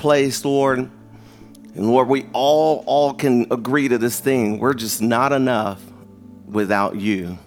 place, 0.00 0.44
Lord. 0.46 0.78
And 0.78 1.86
Lord, 1.86 2.08
we 2.08 2.26
all 2.32 2.82
all 2.86 3.12
can 3.12 3.46
agree 3.52 3.86
to 3.86 3.98
this 3.98 4.18
thing. 4.18 4.58
We're 4.58 4.74
just 4.74 5.02
not 5.02 5.30
enough 5.30 5.80
without 6.46 6.96
you. 6.96 7.38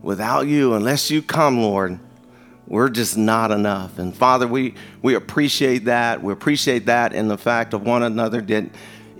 Without 0.00 0.46
you, 0.46 0.74
unless 0.74 1.10
you 1.10 1.20
come, 1.20 1.60
Lord, 1.60 1.98
we're 2.68 2.88
just 2.88 3.16
not 3.16 3.50
enough. 3.50 3.98
And 3.98 4.16
Father, 4.16 4.46
we, 4.46 4.74
we 5.02 5.14
appreciate 5.14 5.86
that. 5.86 6.22
We 6.22 6.32
appreciate 6.32 6.86
that 6.86 7.12
in 7.12 7.26
the 7.26 7.36
fact 7.36 7.74
of 7.74 7.82
one 7.82 8.04
another 8.04 8.40
that 8.40 8.70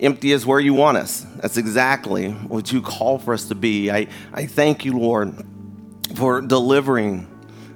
empty 0.00 0.30
is 0.30 0.46
where 0.46 0.61
you 0.61 0.75
want 0.75 0.96
us. 0.96 1.27
That's 1.36 1.57
exactly 1.57 2.30
what 2.30 2.73
you 2.73 2.80
call 2.80 3.18
for 3.18 3.34
us 3.34 3.48
to 3.48 3.57
be. 3.57 3.91
I, 3.91 4.07
I 4.32 4.46
thank 4.46 4.84
you, 4.84 4.96
Lord, 4.96 5.34
for 6.14 6.41
delivering 6.41 7.27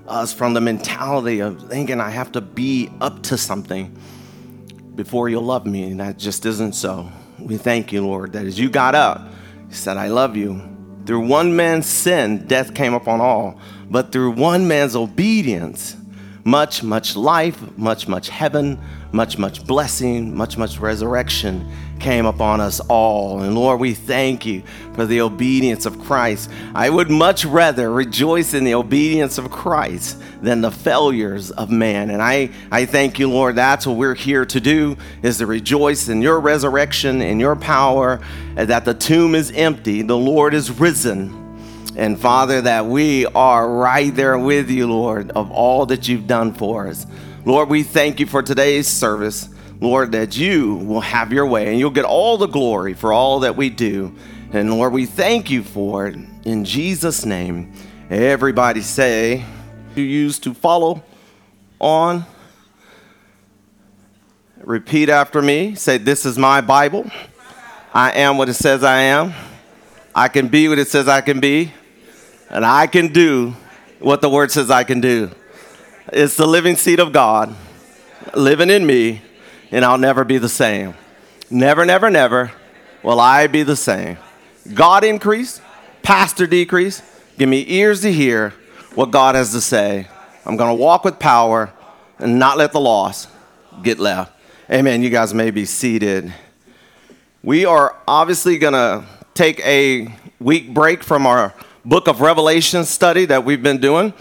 us 0.06 0.32
from 0.32 0.54
the 0.54 0.60
mentality 0.60 1.40
of 1.40 1.68
thinking 1.68 2.00
I 2.00 2.10
have 2.10 2.30
to 2.32 2.40
be 2.40 2.90
up 3.00 3.24
to 3.24 3.36
something 3.36 3.98
before 4.94 5.28
you'll 5.28 5.42
love 5.42 5.66
me. 5.66 5.90
And 5.90 6.00
that 6.00 6.18
just 6.18 6.46
isn't 6.46 6.74
so. 6.74 7.10
We 7.38 7.56
thank 7.56 7.92
you, 7.92 8.06
Lord, 8.06 8.32
that 8.32 8.46
as 8.46 8.58
you 8.58 8.70
got 8.70 8.94
up, 8.94 9.28
you 9.68 9.74
said, 9.74 9.96
I 9.96 10.08
love 10.08 10.36
you. 10.36 10.60
Through 11.06 11.26
one 11.26 11.56
man's 11.56 11.86
sin, 11.86 12.46
death 12.46 12.74
came 12.74 12.94
upon 12.94 13.20
all. 13.20 13.58
But 13.90 14.12
through 14.12 14.32
one 14.32 14.68
man's 14.68 14.94
obedience, 14.94 15.96
much, 16.44 16.82
much 16.82 17.16
life, 17.16 17.60
much, 17.76 18.06
much 18.06 18.28
heaven, 18.28 18.80
much, 19.12 19.38
much 19.38 19.66
blessing, 19.66 20.36
much, 20.36 20.56
much 20.56 20.78
resurrection 20.78 21.68
came 22.02 22.26
upon 22.26 22.60
us 22.60 22.80
all. 22.80 23.42
And 23.42 23.54
Lord, 23.54 23.80
we 23.80 23.94
thank 23.94 24.44
you 24.44 24.62
for 24.94 25.06
the 25.06 25.20
obedience 25.20 25.86
of 25.86 26.00
Christ. 26.00 26.50
I 26.74 26.90
would 26.90 27.10
much 27.10 27.44
rather 27.44 27.90
rejoice 27.90 28.54
in 28.54 28.64
the 28.64 28.74
obedience 28.74 29.38
of 29.38 29.50
Christ 29.50 30.20
than 30.42 30.60
the 30.60 30.72
failures 30.72 31.52
of 31.52 31.70
man. 31.70 32.10
And 32.10 32.20
I, 32.20 32.50
I 32.70 32.86
thank 32.86 33.20
you, 33.20 33.30
Lord, 33.30 33.54
that's 33.54 33.86
what 33.86 33.96
we're 33.96 34.16
here 34.16 34.44
to 34.46 34.60
do 34.60 34.96
is 35.22 35.38
to 35.38 35.46
rejoice 35.46 36.08
in 36.08 36.20
your 36.20 36.40
resurrection 36.40 37.22
and 37.22 37.40
your 37.40 37.54
power, 37.54 38.20
that 38.56 38.84
the 38.84 38.94
tomb 38.94 39.36
is 39.36 39.52
empty, 39.52 40.02
the 40.02 40.18
Lord 40.18 40.54
is 40.54 40.70
risen. 40.70 41.38
And 41.96 42.18
Father, 42.18 42.62
that 42.62 42.86
we 42.86 43.26
are 43.26 43.70
right 43.70 44.12
there 44.12 44.38
with 44.38 44.70
you, 44.70 44.90
Lord, 44.90 45.30
of 45.30 45.52
all 45.52 45.86
that 45.86 46.08
you've 46.08 46.26
done 46.26 46.52
for 46.52 46.88
us. 46.88 47.06
Lord, 47.44 47.68
we 47.68 47.82
thank 47.82 48.18
you 48.18 48.26
for 48.26 48.42
today's 48.42 48.88
service. 48.88 49.48
Lord, 49.82 50.12
that 50.12 50.36
you 50.36 50.76
will 50.76 51.00
have 51.00 51.32
your 51.32 51.46
way 51.46 51.68
and 51.68 51.78
you'll 51.78 51.90
get 51.90 52.04
all 52.04 52.38
the 52.38 52.46
glory 52.46 52.94
for 52.94 53.12
all 53.12 53.40
that 53.40 53.56
we 53.56 53.68
do. 53.68 54.14
And 54.52 54.70
Lord, 54.70 54.92
we 54.92 55.06
thank 55.06 55.50
you 55.50 55.62
for 55.62 56.06
it 56.06 56.16
in 56.44 56.64
Jesus' 56.64 57.26
name. 57.26 57.72
Everybody 58.08 58.80
say, 58.80 59.44
you 59.96 60.04
used 60.04 60.44
to 60.44 60.54
follow 60.54 61.02
on. 61.80 62.24
Repeat 64.58 65.08
after 65.08 65.42
me. 65.42 65.74
Say, 65.74 65.98
This 65.98 66.24
is 66.24 66.38
my 66.38 66.60
Bible. 66.60 67.10
I 67.92 68.12
am 68.12 68.38
what 68.38 68.48
it 68.48 68.54
says 68.54 68.84
I 68.84 69.00
am. 69.00 69.34
I 70.14 70.28
can 70.28 70.48
be 70.48 70.68
what 70.68 70.78
it 70.78 70.88
says 70.88 71.08
I 71.08 71.20
can 71.20 71.40
be. 71.40 71.72
And 72.48 72.64
I 72.64 72.86
can 72.86 73.12
do 73.12 73.56
what 73.98 74.20
the 74.20 74.30
word 74.30 74.52
says 74.52 74.70
I 74.70 74.84
can 74.84 75.00
do. 75.00 75.30
It's 76.12 76.36
the 76.36 76.46
living 76.46 76.76
seed 76.76 77.00
of 77.00 77.12
God 77.12 77.54
living 78.34 78.70
in 78.70 78.86
me, 78.86 79.22
and 79.72 79.84
I'll 79.84 79.98
never 79.98 80.22
be 80.22 80.38
the 80.38 80.48
same. 80.48 80.94
Never, 81.50 81.84
never, 81.84 82.10
never 82.10 82.52
will 83.02 83.18
I 83.18 83.46
be 83.48 83.62
the 83.62 83.76
same. 83.76 84.18
God 84.72 85.02
increase, 85.02 85.60
pastor 86.02 86.46
decrease. 86.46 87.02
Give 87.38 87.48
me 87.48 87.64
ears 87.66 88.02
to 88.02 88.12
hear 88.12 88.50
what 88.94 89.10
God 89.10 89.34
has 89.34 89.52
to 89.52 89.60
say. 89.60 90.06
I'm 90.44 90.56
going 90.56 90.76
to 90.76 90.80
walk 90.80 91.04
with 91.04 91.18
power 91.18 91.72
and 92.18 92.38
not 92.38 92.58
let 92.58 92.72
the 92.72 92.80
loss 92.80 93.26
get 93.82 93.98
left. 93.98 94.32
Amen. 94.70 95.02
You 95.02 95.10
guys 95.10 95.34
may 95.34 95.50
be 95.50 95.64
seated. 95.64 96.32
We 97.42 97.64
are 97.64 97.96
obviously 98.06 98.58
going 98.58 98.74
to 98.74 99.04
take 99.34 99.58
a 99.60 100.14
week 100.38 100.72
break 100.72 101.02
from 101.02 101.26
our 101.26 101.54
book 101.84 102.06
of 102.06 102.20
Revelation 102.20 102.84
study 102.84 103.24
that 103.24 103.44
we've 103.44 103.62
been 103.62 103.80
doing. 103.80 104.12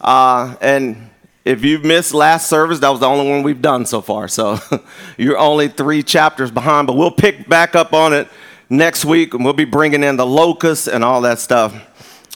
Uh, 0.00 0.56
and 0.60 1.10
if 1.44 1.64
you've 1.64 1.84
missed 1.84 2.14
last 2.14 2.48
service, 2.48 2.78
that 2.80 2.88
was 2.88 3.00
the 3.00 3.08
only 3.08 3.30
one 3.30 3.42
we've 3.42 3.60
done 3.60 3.86
so 3.86 4.00
far. 4.00 4.28
So 4.28 4.58
you're 5.18 5.38
only 5.38 5.68
three 5.68 6.02
chapters 6.02 6.50
behind, 6.50 6.86
but 6.86 6.94
we'll 6.96 7.10
pick 7.10 7.48
back 7.48 7.74
up 7.74 7.92
on 7.92 8.12
it 8.12 8.28
next 8.70 9.04
week 9.04 9.34
and 9.34 9.44
we'll 9.44 9.52
be 9.52 9.64
bringing 9.64 10.02
in 10.02 10.16
the 10.16 10.26
locusts 10.26 10.88
and 10.88 11.04
all 11.04 11.20
that 11.20 11.38
stuff 11.38 11.74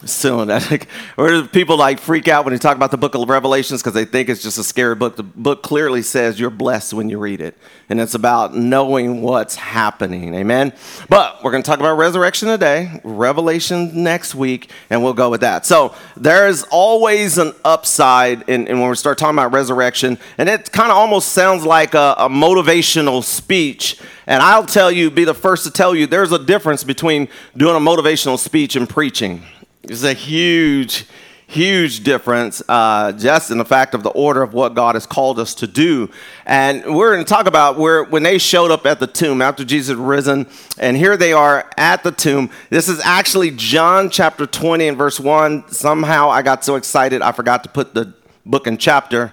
soon. 0.04 0.50
I 0.50 0.60
think 0.60 0.88
where 1.16 1.44
people 1.44 1.76
like 1.76 1.98
freak 1.98 2.28
out 2.28 2.44
when 2.44 2.52
you 2.52 2.58
talk 2.58 2.76
about 2.76 2.90
the 2.90 2.96
book 2.96 3.14
of 3.14 3.28
Revelations 3.28 3.82
because 3.82 3.94
they 3.94 4.04
think 4.04 4.28
it's 4.28 4.42
just 4.42 4.58
a 4.58 4.64
scary 4.64 4.94
book. 4.94 5.16
The 5.16 5.22
book 5.22 5.62
clearly 5.62 6.02
says 6.02 6.38
you're 6.38 6.50
blessed 6.50 6.94
when 6.94 7.08
you 7.08 7.18
read 7.18 7.40
it, 7.40 7.56
and 7.88 8.00
it's 8.00 8.14
about 8.14 8.56
knowing 8.56 9.22
what's 9.22 9.56
happening. 9.56 10.34
Amen. 10.34 10.72
But 11.08 11.42
we're 11.42 11.50
going 11.50 11.62
to 11.62 11.66
talk 11.68 11.80
about 11.80 11.96
resurrection 11.96 12.48
today, 12.48 13.00
Revelation 13.04 14.02
next 14.02 14.34
week, 14.34 14.70
and 14.90 15.02
we'll 15.02 15.14
go 15.14 15.30
with 15.30 15.40
that. 15.40 15.66
So 15.66 15.94
there 16.16 16.48
is 16.48 16.64
always 16.70 17.38
an 17.38 17.52
upside 17.64 18.48
in, 18.48 18.66
in 18.66 18.80
when 18.80 18.90
we 18.90 18.96
start 18.96 19.18
talking 19.18 19.36
about 19.36 19.52
resurrection, 19.52 20.18
and 20.38 20.48
it 20.48 20.70
kind 20.72 20.90
of 20.90 20.96
almost 20.96 21.32
sounds 21.32 21.64
like 21.64 21.94
a, 21.94 22.14
a 22.18 22.28
motivational 22.28 23.22
speech. 23.22 23.98
And 24.26 24.42
I'll 24.42 24.66
tell 24.66 24.92
you, 24.92 25.10
be 25.10 25.24
the 25.24 25.34
first 25.34 25.64
to 25.64 25.70
tell 25.70 25.94
you, 25.94 26.06
there's 26.06 26.32
a 26.32 26.38
difference 26.38 26.84
between 26.84 27.28
doing 27.56 27.74
a 27.74 27.80
motivational 27.80 28.38
speech 28.38 28.76
and 28.76 28.86
preaching. 28.86 29.42
It's 29.90 30.02
a 30.02 30.12
huge, 30.12 31.06
huge 31.46 32.04
difference 32.04 32.62
uh, 32.68 33.12
just 33.12 33.50
in 33.50 33.56
the 33.56 33.64
fact 33.64 33.94
of 33.94 34.02
the 34.02 34.10
order 34.10 34.42
of 34.42 34.52
what 34.52 34.74
God 34.74 34.96
has 34.96 35.06
called 35.06 35.38
us 35.38 35.54
to 35.56 35.66
do. 35.66 36.10
And 36.44 36.94
we're 36.94 37.14
going 37.14 37.24
to 37.24 37.28
talk 37.28 37.46
about 37.46 37.78
where 37.78 38.04
when 38.04 38.22
they 38.22 38.36
showed 38.36 38.70
up 38.70 38.84
at 38.84 39.00
the 39.00 39.06
tomb 39.06 39.40
after 39.40 39.64
Jesus 39.64 39.96
had 39.96 40.06
risen, 40.06 40.46
and 40.78 40.94
here 40.94 41.16
they 41.16 41.32
are 41.32 41.70
at 41.78 42.02
the 42.02 42.12
tomb. 42.12 42.50
This 42.68 42.86
is 42.86 43.00
actually 43.00 43.50
John 43.52 44.10
chapter 44.10 44.46
20 44.46 44.88
and 44.88 44.98
verse 44.98 45.18
1. 45.18 45.70
Somehow 45.70 46.28
I 46.28 46.42
got 46.42 46.64
so 46.64 46.74
excited 46.74 47.22
I 47.22 47.32
forgot 47.32 47.62
to 47.62 47.70
put 47.70 47.94
the 47.94 48.12
book 48.44 48.66
and 48.66 48.78
chapter, 48.78 49.32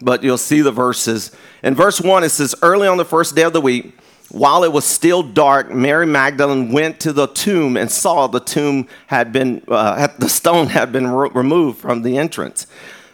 but 0.00 0.22
you'll 0.22 0.38
see 0.38 0.60
the 0.60 0.70
verses. 0.70 1.32
In 1.64 1.74
verse 1.74 2.00
1, 2.00 2.22
it 2.22 2.28
says, 2.28 2.54
Early 2.62 2.86
on 2.86 2.96
the 2.96 3.04
first 3.04 3.34
day 3.34 3.42
of 3.42 3.52
the 3.52 3.60
week, 3.60 3.98
while 4.30 4.64
it 4.64 4.72
was 4.72 4.84
still 4.84 5.22
dark, 5.22 5.70
Mary 5.70 6.06
Magdalene 6.06 6.72
went 6.72 7.00
to 7.00 7.12
the 7.12 7.28
tomb 7.28 7.76
and 7.76 7.90
saw 7.90 8.26
the 8.26 8.40
tomb 8.40 8.88
had 9.06 9.32
been, 9.32 9.62
uh, 9.68 10.08
the 10.18 10.28
stone 10.28 10.66
had 10.68 10.92
been 10.92 11.06
re- 11.06 11.30
removed 11.32 11.78
from 11.78 12.02
the 12.02 12.18
entrance. 12.18 12.66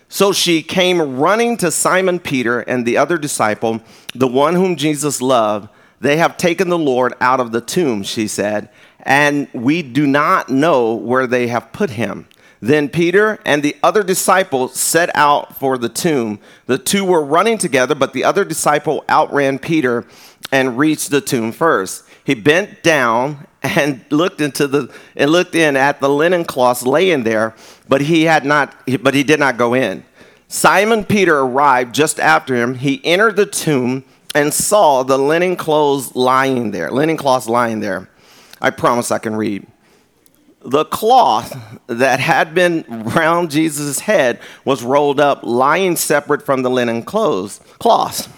So 0.08 0.32
she 0.32 0.62
came 0.62 1.18
running 1.18 1.56
to 1.58 1.70
Simon 1.70 2.18
Peter 2.18 2.60
and 2.60 2.86
the 2.86 2.96
other 2.96 3.18
disciple, 3.18 3.80
the 4.14 4.28
one 4.28 4.54
whom 4.54 4.76
Jesus 4.76 5.22
loved. 5.22 5.68
They 6.00 6.16
have 6.16 6.36
taken 6.36 6.68
the 6.68 6.78
Lord 6.78 7.14
out 7.20 7.40
of 7.40 7.52
the 7.52 7.60
tomb, 7.60 8.02
she 8.02 8.26
said, 8.26 8.68
and 9.00 9.48
we 9.52 9.82
do 9.82 10.06
not 10.06 10.48
know 10.48 10.94
where 10.94 11.26
they 11.26 11.46
have 11.46 11.72
put 11.72 11.90
him. 11.90 12.26
Then 12.60 12.88
Peter 12.88 13.40
and 13.44 13.62
the 13.62 13.76
other 13.82 14.02
disciple 14.02 14.68
set 14.68 15.10
out 15.16 15.58
for 15.58 15.76
the 15.76 15.88
tomb. 15.88 16.38
The 16.66 16.78
two 16.78 17.04
were 17.04 17.24
running 17.24 17.58
together, 17.58 17.94
but 17.96 18.12
the 18.12 18.22
other 18.22 18.44
disciple 18.44 19.04
outran 19.08 19.58
Peter 19.58 20.06
and 20.52 20.78
reached 20.78 21.10
the 21.10 21.20
tomb 21.20 21.50
first. 21.50 22.04
He 22.24 22.34
bent 22.34 22.82
down 22.82 23.48
and 23.62 24.04
looked 24.10 24.40
into 24.40 24.66
the 24.66 24.94
and 25.16 25.30
looked 25.30 25.54
in 25.54 25.76
at 25.76 26.00
the 26.00 26.08
linen 26.08 26.44
cloths 26.44 26.84
laying 26.84 27.24
there, 27.24 27.54
but 27.88 28.02
he 28.02 28.24
had 28.24 28.44
not 28.44 28.76
but 29.02 29.14
he 29.14 29.24
did 29.24 29.40
not 29.40 29.56
go 29.56 29.74
in. 29.74 30.04
Simon 30.48 31.04
Peter 31.04 31.38
arrived 31.38 31.94
just 31.94 32.20
after 32.20 32.54
him. 32.54 32.74
He 32.74 33.04
entered 33.04 33.36
the 33.36 33.46
tomb 33.46 34.04
and 34.34 34.52
saw 34.52 35.02
the 35.02 35.18
linen 35.18 35.56
clothes 35.56 36.14
lying 36.14 36.70
there, 36.70 36.90
linen 36.90 37.16
cloths 37.16 37.48
lying 37.48 37.80
there. 37.80 38.08
I 38.60 38.70
promise 38.70 39.10
I 39.10 39.18
can 39.18 39.34
read. 39.34 39.66
The 40.64 40.84
cloth 40.84 41.80
that 41.88 42.20
had 42.20 42.54
been 42.54 42.84
round 42.88 43.50
Jesus' 43.50 44.00
head 44.00 44.38
was 44.64 44.84
rolled 44.84 45.18
up, 45.18 45.40
lying 45.42 45.96
separate 45.96 46.42
from 46.42 46.62
the 46.62 46.70
linen 46.70 47.02
clothes, 47.02 47.58
cloths. 47.80 48.28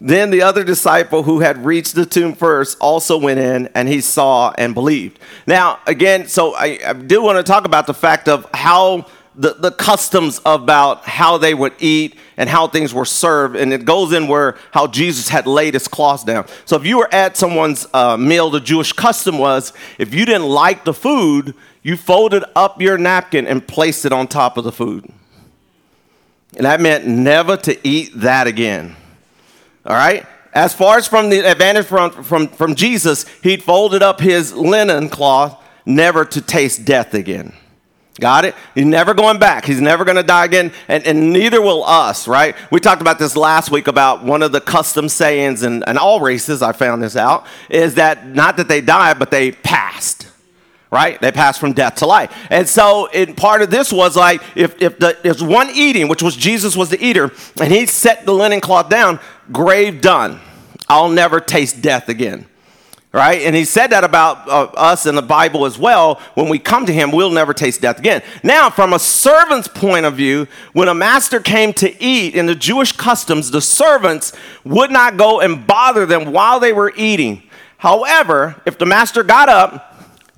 Then 0.00 0.30
the 0.30 0.42
other 0.42 0.62
disciple 0.62 1.22
who 1.22 1.40
had 1.40 1.64
reached 1.64 1.94
the 1.94 2.04
tomb 2.04 2.34
first 2.34 2.76
also 2.80 3.18
went 3.18 3.40
in 3.40 3.68
and 3.74 3.88
he 3.88 4.00
saw 4.00 4.52
and 4.58 4.74
believed. 4.74 5.18
Now, 5.46 5.78
again, 5.86 6.28
so 6.28 6.54
I, 6.54 6.78
I 6.86 6.92
do 6.92 7.22
want 7.22 7.38
to 7.38 7.42
talk 7.42 7.64
about 7.64 7.86
the 7.86 7.94
fact 7.94 8.28
of 8.28 8.46
how 8.52 9.06
the, 9.34 9.54
the 9.54 9.70
customs 9.70 10.40
about 10.44 11.04
how 11.04 11.38
they 11.38 11.54
would 11.54 11.74
eat 11.78 12.16
and 12.36 12.48
how 12.48 12.68
things 12.68 12.92
were 12.92 13.04
served. 13.04 13.56
And 13.56 13.72
it 13.72 13.84
goes 13.84 14.12
in 14.12 14.28
where 14.28 14.56
how 14.72 14.86
Jesus 14.86 15.28
had 15.28 15.46
laid 15.46 15.74
his 15.74 15.88
cloths 15.88 16.24
down. 16.24 16.46
So 16.64 16.76
if 16.76 16.84
you 16.84 16.98
were 16.98 17.12
at 17.12 17.36
someone's 17.36 17.86
uh, 17.94 18.16
meal, 18.16 18.50
the 18.50 18.60
Jewish 18.60 18.92
custom 18.92 19.38
was 19.38 19.72
if 19.98 20.14
you 20.14 20.26
didn't 20.26 20.48
like 20.48 20.84
the 20.84 20.94
food, 20.94 21.54
you 21.82 21.96
folded 21.96 22.44
up 22.54 22.82
your 22.82 22.98
napkin 22.98 23.46
and 23.46 23.66
placed 23.66 24.04
it 24.04 24.12
on 24.12 24.26
top 24.26 24.56
of 24.56 24.64
the 24.64 24.72
food. 24.72 25.08
And 26.56 26.64
that 26.64 26.80
meant 26.80 27.06
never 27.06 27.56
to 27.58 27.86
eat 27.86 28.12
that 28.16 28.46
again. 28.46 28.96
All 29.86 29.94
right? 29.94 30.26
As 30.52 30.74
far 30.74 30.96
as 30.96 31.06
from 31.06 31.28
the 31.28 31.40
advantage 31.40 31.86
from, 31.86 32.10
from, 32.10 32.48
from 32.48 32.74
Jesus, 32.74 33.26
he'd 33.42 33.62
folded 33.62 34.02
up 34.02 34.20
his 34.20 34.54
linen 34.54 35.08
cloth 35.08 35.62
never 35.84 36.24
to 36.24 36.40
taste 36.40 36.84
death 36.84 37.14
again. 37.14 37.52
Got 38.18 38.46
it? 38.46 38.54
He's 38.74 38.86
never 38.86 39.12
going 39.12 39.38
back. 39.38 39.66
He's 39.66 39.80
never 39.80 40.04
going 40.04 40.16
to 40.16 40.22
die 40.22 40.46
again, 40.46 40.72
and, 40.88 41.06
and 41.06 41.32
neither 41.34 41.60
will 41.60 41.84
us, 41.84 42.26
right? 42.26 42.56
We 42.70 42.80
talked 42.80 43.02
about 43.02 43.18
this 43.18 43.36
last 43.36 43.70
week 43.70 43.88
about 43.88 44.24
one 44.24 44.42
of 44.42 44.52
the 44.52 44.60
custom 44.60 45.10
sayings 45.10 45.62
in, 45.62 45.84
in 45.86 45.98
all 45.98 46.20
races, 46.20 46.62
I 46.62 46.72
found 46.72 47.02
this 47.02 47.14
out, 47.14 47.46
is 47.68 47.96
that 47.96 48.26
not 48.26 48.56
that 48.56 48.68
they 48.68 48.80
died, 48.80 49.18
but 49.18 49.30
they 49.30 49.52
passed, 49.52 50.28
right? 50.96 51.20
They 51.20 51.30
passed 51.30 51.60
from 51.60 51.74
death 51.74 51.96
to 51.96 52.06
life. 52.06 52.34
And 52.48 52.66
so 52.66 53.06
it, 53.12 53.36
part 53.36 53.60
of 53.60 53.70
this 53.70 53.92
was 53.92 54.16
like, 54.16 54.42
if, 54.54 54.80
if 54.80 54.98
the, 54.98 55.16
there's 55.22 55.42
one 55.42 55.68
eating, 55.70 56.08
which 56.08 56.22
was 56.22 56.34
Jesus 56.34 56.74
was 56.74 56.88
the 56.88 57.04
eater, 57.04 57.30
and 57.60 57.70
he 57.70 57.84
set 57.84 58.24
the 58.24 58.32
linen 58.32 58.62
cloth 58.62 58.88
down, 58.88 59.20
grave 59.52 60.00
done. 60.00 60.40
I'll 60.88 61.10
never 61.10 61.38
taste 61.38 61.82
death 61.82 62.08
again 62.08 62.46
right? 63.16 63.42
And 63.42 63.56
he 63.56 63.64
said 63.64 63.86
that 63.88 64.04
about 64.04 64.46
uh, 64.46 64.64
us 64.76 65.06
in 65.06 65.14
the 65.14 65.22
Bible 65.22 65.64
as 65.64 65.78
well. 65.78 66.20
When 66.34 66.50
we 66.50 66.58
come 66.58 66.84
to 66.84 66.92
him, 66.92 67.10
we'll 67.10 67.30
never 67.30 67.54
taste 67.54 67.80
death 67.80 67.98
again. 67.98 68.22
Now, 68.42 68.68
from 68.68 68.92
a 68.92 68.98
servant's 68.98 69.68
point 69.68 70.04
of 70.04 70.16
view, 70.16 70.46
when 70.74 70.88
a 70.88 70.94
master 70.94 71.40
came 71.40 71.72
to 71.74 72.02
eat 72.02 72.34
in 72.34 72.44
the 72.44 72.54
Jewish 72.54 72.92
customs, 72.92 73.50
the 73.50 73.62
servants 73.62 74.34
would 74.64 74.90
not 74.90 75.16
go 75.16 75.40
and 75.40 75.66
bother 75.66 76.04
them 76.04 76.30
while 76.30 76.60
they 76.60 76.74
were 76.74 76.92
eating. 76.94 77.42
However, 77.78 78.60
if 78.66 78.76
the 78.76 78.84
master 78.84 79.22
got 79.22 79.48
up, 79.48 79.85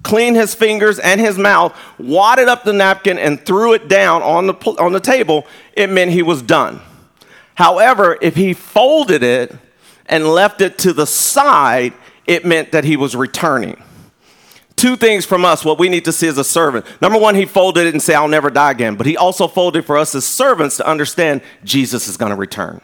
cleaned 0.08 0.36
his 0.36 0.54
fingers 0.54 0.98
and 0.98 1.20
his 1.20 1.36
mouth, 1.36 1.78
wadded 1.98 2.48
up 2.48 2.64
the 2.64 2.72
napkin, 2.72 3.18
and 3.18 3.44
threw 3.44 3.74
it 3.74 3.88
down 3.88 4.22
on 4.22 4.46
the, 4.46 4.54
on 4.80 4.92
the 4.92 5.00
table, 5.00 5.46
it 5.74 5.90
meant 5.90 6.10
he 6.10 6.22
was 6.22 6.40
done. 6.40 6.80
However, 7.54 8.16
if 8.22 8.34
he 8.34 8.54
folded 8.54 9.22
it 9.22 9.54
and 10.06 10.26
left 10.26 10.62
it 10.62 10.78
to 10.78 10.94
the 10.94 11.06
side, 11.06 11.92
it 12.26 12.46
meant 12.46 12.72
that 12.72 12.84
he 12.84 12.96
was 12.96 13.14
returning. 13.14 13.82
Two 14.76 14.96
things 14.96 15.26
from 15.26 15.44
us, 15.44 15.62
what 15.62 15.78
we 15.78 15.90
need 15.90 16.06
to 16.06 16.12
see 16.12 16.28
as 16.28 16.38
a 16.38 16.44
servant. 16.44 16.86
Number 17.02 17.18
one, 17.18 17.34
he 17.34 17.44
folded 17.44 17.86
it 17.86 17.92
and 17.92 18.02
said, 18.02 18.14
I'll 18.14 18.28
never 18.28 18.48
die 18.48 18.70
again. 18.70 18.94
But 18.94 19.06
he 19.06 19.16
also 19.16 19.46
folded 19.46 19.84
for 19.84 19.98
us 19.98 20.14
as 20.14 20.24
servants 20.24 20.78
to 20.78 20.88
understand 20.88 21.42
Jesus 21.64 22.08
is 22.08 22.16
going 22.16 22.30
to 22.30 22.36
return. 22.36 22.80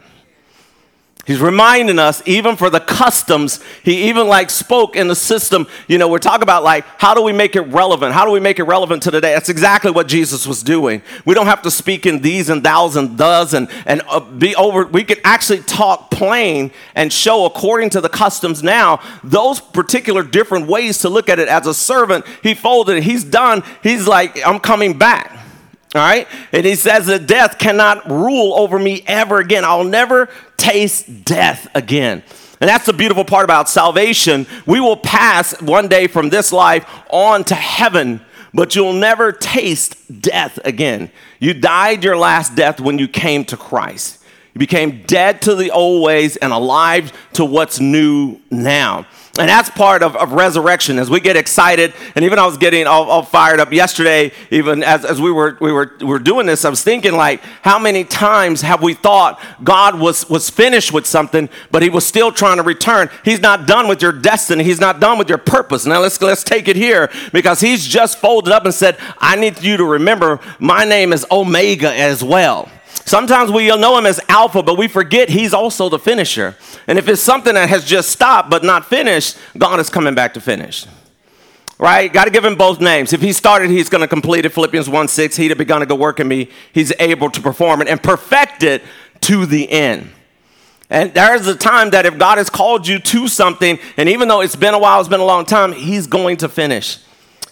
He's 1.25 1.39
reminding 1.39 1.97
us, 1.97 2.21
even 2.27 2.55
for 2.55 2.69
the 2.69 2.79
customs, 2.79 3.59
he 3.81 4.09
even 4.09 4.27
like 4.27 4.51
spoke 4.51 4.95
in 4.95 5.07
the 5.07 5.15
system. 5.15 5.65
You 5.87 5.97
know, 5.97 6.07
we're 6.07 6.19
talking 6.19 6.43
about 6.43 6.63
like, 6.63 6.85
how 6.99 7.15
do 7.15 7.23
we 7.23 7.33
make 7.33 7.55
it 7.55 7.61
relevant? 7.61 8.13
How 8.13 8.25
do 8.25 8.31
we 8.31 8.39
make 8.39 8.59
it 8.59 8.63
relevant 8.65 9.01
to 9.03 9.11
today? 9.11 9.33
That's 9.33 9.49
exactly 9.49 9.89
what 9.89 10.07
Jesus 10.07 10.45
was 10.45 10.61
doing. 10.61 11.01
We 11.25 11.33
don't 11.33 11.47
have 11.47 11.63
to 11.63 11.71
speak 11.71 12.05
in 12.05 12.21
these 12.21 12.49
and 12.49 12.63
thous 12.63 12.95
and 12.95 13.17
does 13.17 13.55
and, 13.55 13.69
and 13.87 14.03
uh, 14.07 14.19
be 14.19 14.55
over. 14.55 14.85
We 14.85 15.03
can 15.03 15.17
actually 15.23 15.61
talk 15.61 16.11
plain 16.11 16.69
and 16.93 17.11
show 17.11 17.45
according 17.45 17.89
to 17.91 18.01
the 18.01 18.09
customs 18.09 18.61
now, 18.61 19.01
those 19.23 19.59
particular 19.59 20.21
different 20.21 20.67
ways 20.67 20.99
to 20.99 21.09
look 21.09 21.27
at 21.27 21.39
it 21.39 21.47
as 21.47 21.65
a 21.65 21.73
servant. 21.73 22.23
He 22.43 22.53
folded 22.53 22.97
it. 22.97 23.03
He's 23.03 23.23
done. 23.23 23.63
He's 23.81 24.07
like, 24.07 24.45
I'm 24.45 24.59
coming 24.59 24.95
back. 24.95 25.44
All 25.95 26.01
right? 26.01 26.27
And 26.51 26.65
he 26.65 26.75
says 26.75 27.05
that 27.05 27.25
death 27.25 27.57
cannot 27.57 28.09
rule 28.09 28.53
over 28.53 28.77
me 28.77 29.03
ever 29.07 29.39
again. 29.39 29.63
I'll 29.63 29.85
never 29.85 30.29
taste 30.57 31.23
death 31.23 31.69
again. 31.73 32.21
And 32.59 32.69
that's 32.69 32.85
the 32.85 32.93
beautiful 32.93 33.23
part 33.23 33.45
about 33.45 33.69
salvation. 33.69 34.45
We 34.65 34.81
will 34.81 34.97
pass 34.97 35.61
one 35.61 35.87
day 35.87 36.07
from 36.07 36.29
this 36.29 36.51
life 36.51 36.85
on 37.09 37.45
to 37.45 37.55
heaven, 37.55 38.19
but 38.53 38.75
you'll 38.75 38.93
never 38.93 39.31
taste 39.31 40.21
death 40.21 40.59
again. 40.65 41.11
You 41.39 41.53
died 41.53 42.03
your 42.03 42.17
last 42.17 42.55
death 42.55 42.81
when 42.81 42.99
you 42.99 43.07
came 43.07 43.45
to 43.45 43.57
Christ. 43.57 44.21
You 44.53 44.59
became 44.59 45.03
dead 45.03 45.41
to 45.43 45.55
the 45.55 45.71
old 45.71 46.03
ways 46.03 46.35
and 46.37 46.51
alive 46.51 47.13
to 47.33 47.45
what's 47.45 47.79
new 47.79 48.39
now. 48.49 49.05
And 49.37 49.49
that's 49.49 49.69
part 49.69 50.01
of, 50.01 50.15
of 50.15 50.31
resurrection 50.31 50.97
as 50.97 51.09
we 51.09 51.19
get 51.19 51.35
excited. 51.35 51.93
And 52.15 52.23
even 52.23 52.39
I 52.39 52.45
was 52.45 52.57
getting 52.57 52.87
all, 52.87 53.09
all, 53.09 53.23
fired 53.23 53.59
up 53.59 53.73
yesterday, 53.73 54.31
even 54.49 54.81
as, 54.81 55.03
as 55.03 55.19
we, 55.19 55.29
were, 55.29 55.57
we, 55.59 55.73
were, 55.73 55.93
we 55.99 56.05
were 56.05 56.19
doing 56.19 56.45
this, 56.45 56.63
I 56.63 56.69
was 56.69 56.81
thinking, 56.81 57.13
like, 57.13 57.41
how 57.61 57.77
many 57.77 58.05
times 58.05 58.61
have 58.61 58.81
we 58.81 58.93
thought 58.93 59.41
God 59.61 59.99
was, 59.99 60.29
was 60.29 60.49
finished 60.49 60.93
with 60.93 61.05
something, 61.05 61.49
but 61.69 61.83
he 61.83 61.89
was 61.89 62.05
still 62.05 62.31
trying 62.31 62.57
to 62.57 62.63
return? 62.63 63.09
He's 63.25 63.41
not 63.41 63.67
done 63.67 63.89
with 63.89 64.01
your 64.01 64.13
destiny, 64.13 64.63
he's 64.63 64.79
not 64.79 65.01
done 65.01 65.17
with 65.17 65.27
your 65.27 65.37
purpose. 65.37 65.85
Now, 65.85 65.99
let's, 65.99 66.21
let's 66.21 66.43
take 66.43 66.69
it 66.69 66.77
here 66.77 67.11
because 67.33 67.59
he's 67.59 67.85
just 67.85 68.19
folded 68.19 68.53
up 68.53 68.63
and 68.63 68.73
said, 68.73 68.97
I 69.17 69.35
need 69.35 69.61
you 69.61 69.75
to 69.75 69.83
remember 69.83 70.39
my 70.59 70.85
name 70.85 71.11
is 71.11 71.25
Omega 71.29 71.93
as 71.93 72.23
well. 72.23 72.69
Sometimes 73.03 73.51
we 73.51 73.67
know 73.67 73.97
him 73.97 74.05
as 74.05 74.19
Alpha, 74.29 74.63
but 74.63 74.77
we 74.77 74.87
forget 74.87 75.29
he's 75.29 75.53
also 75.53 75.89
the 75.89 75.99
finisher. 75.99 76.55
And 76.87 76.97
if 76.97 77.07
it's 77.07 77.21
something 77.21 77.53
that 77.53 77.69
has 77.69 77.85
just 77.85 78.09
stopped 78.09 78.49
but 78.49 78.63
not 78.63 78.85
finished, 78.85 79.37
God 79.57 79.79
is 79.79 79.89
coming 79.89 80.15
back 80.15 80.33
to 80.35 80.41
finish. 80.41 80.85
Right? 81.77 82.11
Got 82.11 82.25
to 82.25 82.31
give 82.31 82.45
him 82.45 82.55
both 82.55 82.79
names. 82.79 83.11
If 83.11 83.21
he 83.21 83.33
started, 83.33 83.69
he's 83.69 83.89
going 83.89 84.01
to 84.01 84.07
complete 84.07 84.45
it. 84.45 84.49
Philippians 84.49 84.87
1 84.89 85.07
6, 85.09 85.35
he 85.35 85.47
that 85.49 85.57
begun 85.57 85.81
to 85.81 85.85
go 85.85 85.95
work 85.95 86.19
in 86.19 86.27
me, 86.27 86.49
he's 86.71 86.93
able 86.99 87.29
to 87.29 87.41
perform 87.41 87.81
it 87.81 87.87
and 87.89 88.01
perfect 88.01 88.63
it 88.63 88.81
to 89.21 89.45
the 89.45 89.69
end. 89.69 90.09
And 90.89 91.13
there's 91.13 91.47
a 91.47 91.55
time 91.55 91.89
that 91.89 92.05
if 92.05 92.17
God 92.17 92.37
has 92.37 92.49
called 92.49 92.87
you 92.87 92.99
to 92.99 93.27
something, 93.27 93.79
and 93.97 94.07
even 94.07 94.27
though 94.27 94.41
it's 94.41 94.55
been 94.55 94.73
a 94.73 94.79
while, 94.79 94.99
it's 94.99 95.09
been 95.09 95.19
a 95.19 95.25
long 95.25 95.45
time, 95.45 95.73
he's 95.73 96.07
going 96.07 96.37
to 96.37 96.49
finish. 96.49 96.99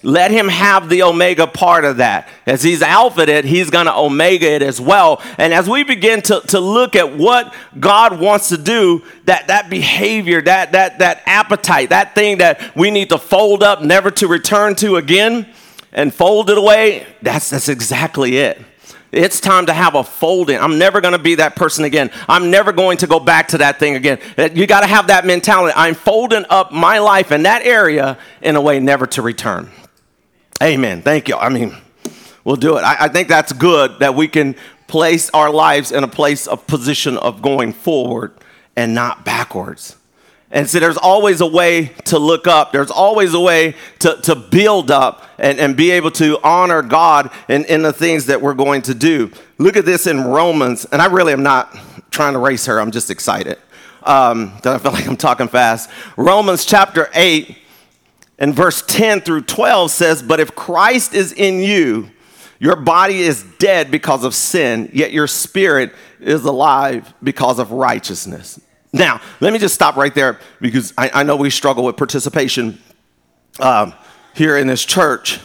Let 0.06 0.32
him 0.32 0.50
have 0.50 0.90
the 0.90 1.04
omega 1.04 1.48
part 1.48 1.86
of 1.86 1.98
that. 1.98 2.28
As 2.46 2.62
he's 2.62 2.82
alpha 2.82 3.22
it, 3.22 3.46
he's 3.46 3.70
going 3.70 3.86
to 3.86 3.98
omega 3.98 4.52
it 4.52 4.62
as 4.62 4.80
well. 4.80 5.22
And 5.38 5.54
as 5.54 5.70
we 5.70 5.86
begin 5.86 6.22
to, 6.24 6.42
to 6.48 6.60
look 6.60 6.98
at 6.98 7.16
what 7.16 7.54
God 7.80 8.20
wants 8.20 8.50
to 8.50 8.58
do, 8.58 9.02
that, 9.26 9.48
that 9.48 9.70
behavior, 9.70 10.42
that, 10.42 10.74
that, 10.74 11.00
that 11.00 11.24
appetite, 11.26 11.90
that 11.92 12.16
thing 12.16 12.40
that 12.40 12.76
we 12.76 12.92
need 12.92 13.10
to 13.10 13.18
fold 13.18 13.64
up, 13.64 13.82
never 13.82 14.12
to 14.12 14.28
return 14.28 14.76
to 14.76 14.98
again, 14.98 15.48
and 15.94 16.14
fold 16.14 16.50
it 16.50 16.58
away, 16.58 17.08
that's, 17.22 17.50
that's 17.50 17.70
exactly 17.70 18.38
it. 18.38 18.62
It's 19.14 19.40
time 19.40 19.68
to 19.68 19.74
have 19.74 19.96
a 19.96 20.04
folding. 20.04 20.58
I'm 20.58 20.80
never 20.80 21.00
going 21.00 21.12
to 21.14 21.20
be 21.20 21.36
that 21.36 21.56
person 21.56 21.86
again. 21.86 22.10
I'm 22.28 22.50
never 22.50 22.74
going 22.74 22.98
to 22.98 23.08
go 23.08 23.20
back 23.20 23.50
to 23.50 23.60
that 23.60 23.80
thing 23.80 23.96
again. 23.96 24.20
Eh, 24.38 24.50
you 24.54 24.66
got 24.66 24.82
to 24.82 24.88
have 24.88 25.08
that 25.08 25.24
mentality. 25.26 25.74
I'm 25.78 25.94
folding 25.94 26.46
up 26.50 26.72
my 26.74 26.98
life 26.98 27.32
in 27.32 27.44
that 27.44 27.62
area 27.62 28.18
in 28.42 28.56
a 28.56 28.62
way 28.62 28.80
never 28.80 29.06
to 29.08 29.22
return. 29.22 29.70
Amen. 30.64 31.02
Thank 31.02 31.28
you. 31.28 31.36
I 31.36 31.50
mean, 31.50 31.76
we'll 32.46 32.56
do 32.56 32.78
it. 32.78 32.84
I, 32.84 32.96
I, 33.02 33.08
think 33.10 33.28
that's 33.28 33.52
good 33.52 34.00
that 34.00 34.16
we 34.16 34.30
can 34.30 34.56
place 34.88 35.30
our 35.32 35.52
lives 35.52 35.92
in 35.92 36.06
a 36.06 36.08
place 36.08 36.48
of 36.48 36.66
position 36.68 37.18
of 37.18 37.42
going 37.42 37.74
forward 37.74 38.32
and 38.78 38.96
not 38.96 39.26
backwards. 39.26 39.98
And 40.52 40.70
so 40.70 40.80
there's 40.80 40.96
always 40.96 41.42
a 41.42 41.48
way 41.48 41.88
to 42.06 42.18
look 42.18 42.48
up. 42.48 42.72
There's 42.72 42.92
always 42.92 43.34
a 43.34 43.42
way 43.42 43.76
to, 44.00 44.16
to 44.22 44.36
build 44.36 44.90
up 44.90 45.26
and, 45.38 45.60
and 45.60 45.76
be 45.76 45.92
able 45.92 46.12
to 46.12 46.40
honor 46.46 46.82
God 46.82 47.30
in, 47.50 47.66
in 47.66 47.82
the 47.82 47.92
things 47.92 48.28
that 48.28 48.42
we're 48.42 48.54
going 48.54 48.84
to 48.84 48.94
do. 48.94 49.32
Look 49.58 49.76
at 49.76 49.84
this 49.84 50.08
in 50.08 50.24
Romans, 50.24 50.86
and 50.86 51.02
I 51.02 51.08
really 51.08 51.34
am 51.34 51.44
not 51.44 51.76
trying 52.10 52.34
to 52.34 52.40
race 52.40 52.68
her, 52.68 52.80
I'm 52.80 52.92
just 52.92 53.10
excited. 53.10 53.58
Um, 54.04 54.54
I 54.64 54.78
feel 54.78 54.92
like 54.92 55.08
I'm 55.08 55.18
talking 55.18 55.50
fast. 55.50 55.90
Romans 56.16 56.66
chapter 56.66 57.10
8, 57.14 57.58
and 58.44 58.54
verse 58.54 58.84
10 58.86 59.22
through 59.22 59.44
12 59.44 59.90
says, 59.90 60.22
But 60.22 60.42
if 60.42 60.54
Christ 60.54 61.14
is 61.14 61.32
in 61.32 61.62
you, 61.62 62.12
your 62.60 62.76
body 62.76 63.22
is 63.22 63.42
dead 63.58 63.90
because 63.90 64.26
of 64.26 64.36
sin, 64.36 64.90
yet 64.92 65.14
your 65.14 65.28
spirit 65.28 65.94
is 66.20 66.44
alive 66.44 67.14
because 67.24 67.58
of 67.58 67.72
righteousness. 67.72 68.60
Now, 68.92 69.22
let 69.40 69.54
me 69.54 69.60
just 69.60 69.74
stop 69.74 69.96
right 69.96 70.14
there 70.14 70.42
because 70.60 70.94
I, 70.98 71.10
I 71.14 71.24
know 71.24 71.38
we 71.38 71.50
struggle 71.50 71.86
with 71.86 71.96
participation 71.96 72.82
um, 73.62 73.94
here 74.36 74.58
in 74.58 74.68
this 74.68 74.84
church. 74.84 75.40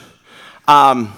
Um, 0.66 1.14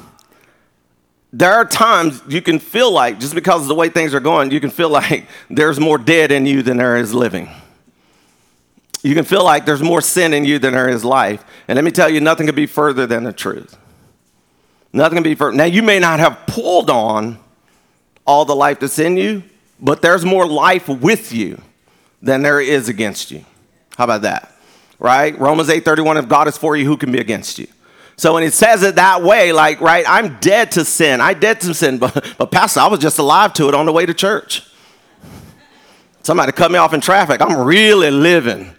there 1.33 1.55
are 1.55 1.65
times 1.65 2.21
you 2.29 2.43
can 2.43 2.59
feel 2.59 2.93
like, 2.93 3.19
just 3.19 3.35
because 3.35 3.63
of 3.63 3.69
the 3.69 3.75
way 3.75 3.89
things 3.89 4.13
are 4.13 4.21
going, 4.21 4.51
you 4.51 4.61
can 4.61 4.69
feel 4.69 4.91
like 4.91 5.27
there's 5.49 5.81
more 5.81 5.97
dead 5.97 6.31
in 6.31 6.45
you 6.45 6.61
than 6.63 6.77
there 6.77 6.99
is 6.99 7.15
living 7.15 7.49
you 9.03 9.15
can 9.15 9.25
feel 9.25 9.45
like 9.45 9.65
there's 9.65 9.83
more 9.83 10.01
sin 10.01 10.35
in 10.35 10.45
you 10.45 10.59
than 10.59 10.75
there 10.75 10.89
is 10.89 11.05
life. 11.05 11.45
And 11.69 11.77
let 11.77 11.85
me 11.85 11.91
tell 11.91 12.09
you, 12.09 12.21
nothing 12.21 12.47
can 12.47 12.55
be 12.55 12.67
further 12.67 13.07
than 13.07 13.25
the 13.25 13.33
truth. 13.33 13.77
Nothing 14.93 15.17
can 15.17 15.23
be 15.23 15.35
further. 15.35 15.57
Now, 15.57 15.65
you 15.65 15.83
may 15.83 15.99
not 15.99 16.21
have 16.21 16.47
pulled 16.47 16.91
on 16.91 17.39
all 18.27 18.45
the 18.45 18.55
life 18.55 18.81
that's 18.81 18.99
in 18.99 19.17
you, 19.17 19.43
but 19.81 20.03
there's 20.03 20.25
more 20.25 20.47
life 20.47 20.89
with 20.89 21.33
you 21.33 21.61
than 22.21 22.43
there 22.43 22.61
is 22.61 22.89
against 22.89 23.31
you. 23.31 23.45
How 23.97 24.05
about 24.05 24.23
that? 24.23 24.55
Right? 24.99 25.39
Romans 25.39 25.71
8:31, 25.71 26.19
if 26.19 26.29
God 26.29 26.49
is 26.49 26.59
for 26.59 26.77
you, 26.77 26.85
who 26.85 26.97
can 26.99 27.11
be 27.11 27.19
against 27.19 27.59
you? 27.59 27.67
So 28.17 28.35
when 28.35 28.43
it 28.43 28.53
says 28.53 28.83
it 28.83 28.97
that 28.97 29.23
way, 29.23 29.51
like, 29.53 29.81
right, 29.81 30.05
I'm 30.07 30.39
dead 30.41 30.73
to 30.73 30.85
sin. 30.85 31.23
I 31.23 31.33
dead 31.33 31.63
to 31.63 31.73
sin, 31.73 31.97
but, 31.99 32.35
but 32.37 32.51
Pastor, 32.51 32.81
I 32.81 32.89
was 32.89 33.01
just 33.01 33.19
alive 33.19 33.55
to 33.55 33.69
it 33.69 33.75
on 33.75 33.87
the 33.87 33.93
way 33.93 34.05
to 34.05 34.13
church. 34.13 34.63
Somebody 36.23 36.53
cut 36.53 36.71
me 36.71 36.77
off 36.77 36.93
in 36.93 37.01
traffic. 37.01 37.41
I'm 37.41 37.65
really 37.65 38.11
living 38.11 38.75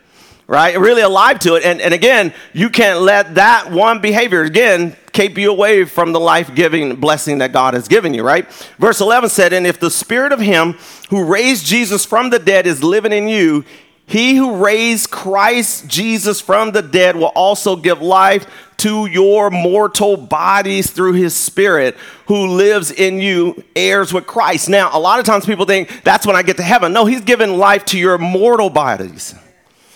right? 0.51 0.77
Really 0.77 1.01
alive 1.01 1.39
to 1.39 1.55
it. 1.55 1.63
And, 1.63 1.79
and 1.79 1.93
again, 1.93 2.33
you 2.51 2.69
can't 2.69 2.99
let 2.99 3.35
that 3.35 3.71
one 3.71 4.01
behavior, 4.01 4.41
again, 4.41 4.97
keep 5.13 5.37
you 5.37 5.49
away 5.49 5.85
from 5.85 6.11
the 6.11 6.19
life 6.19 6.53
giving 6.53 6.97
blessing 6.97 7.37
that 7.37 7.53
God 7.53 7.73
has 7.73 7.87
given 7.87 8.13
you, 8.13 8.21
right? 8.21 8.51
Verse 8.77 8.99
11 8.99 9.29
said, 9.29 9.53
And 9.53 9.65
if 9.65 9.79
the 9.79 9.89
spirit 9.89 10.33
of 10.33 10.41
him 10.41 10.73
who 11.09 11.23
raised 11.23 11.65
Jesus 11.65 12.03
from 12.05 12.31
the 12.31 12.37
dead 12.37 12.67
is 12.67 12.83
living 12.83 13.13
in 13.13 13.29
you, 13.29 13.63
He 14.07 14.35
who 14.35 14.57
raised 14.57 15.09
Christ 15.09 15.87
Jesus 15.87 16.41
from 16.41 16.73
the 16.73 16.81
dead 16.81 17.15
will 17.15 17.31
also 17.33 17.77
give 17.77 18.01
life 18.01 18.45
to 18.79 19.05
your 19.05 19.49
mortal 19.51 20.17
bodies 20.17 20.91
through 20.91 21.13
his 21.13 21.33
spirit 21.33 21.95
who 22.25 22.47
lives 22.47 22.91
in 22.91 23.21
you, 23.21 23.63
heirs 23.73 24.11
with 24.11 24.27
Christ. 24.27 24.67
Now, 24.67 24.89
a 24.91 24.99
lot 24.99 25.21
of 25.21 25.25
times 25.25 25.45
people 25.45 25.65
think 25.65 26.03
that's 26.03 26.27
when 26.27 26.35
I 26.35 26.41
get 26.41 26.57
to 26.57 26.63
heaven. 26.63 26.91
No, 26.91 27.05
he's 27.05 27.21
giving 27.21 27.57
life 27.57 27.85
to 27.85 27.97
your 27.97 28.17
mortal 28.17 28.69
bodies. 28.69 29.33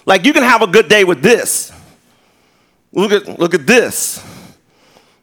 Like 0.05 0.25
you 0.25 0.33
can 0.33 0.43
have 0.43 0.61
a 0.61 0.67
good 0.67 0.87
day 0.87 1.03
with 1.03 1.21
this. 1.21 1.71
Look 2.91 3.11
at, 3.11 3.39
look 3.39 3.53
at 3.53 3.65
this. 3.67 4.23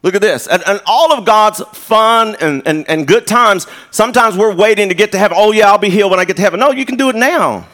Look 0.03 0.15
at 0.15 0.21
this. 0.21 0.47
And, 0.47 0.61
and, 0.67 0.81
all 0.85 1.13
of 1.13 1.25
God's 1.25 1.61
fun 1.73 2.35
and, 2.41 2.61
and, 2.67 2.87
and 2.89 3.07
good 3.07 3.25
times, 3.25 3.67
sometimes 3.89 4.37
we're 4.37 4.53
waiting 4.53 4.89
to 4.89 4.95
get 4.95 5.13
to 5.13 5.17
heaven. 5.17 5.37
Oh, 5.39 5.53
yeah, 5.53 5.71
I'll 5.71 5.77
be 5.77 5.89
healed 5.89 6.11
when 6.11 6.19
I 6.19 6.25
get 6.25 6.35
to 6.35 6.41
heaven. 6.41 6.59
No, 6.59 6.71
you 6.71 6.85
can 6.85 6.97
do 6.97 7.09
it 7.09 7.15
now. 7.15 7.67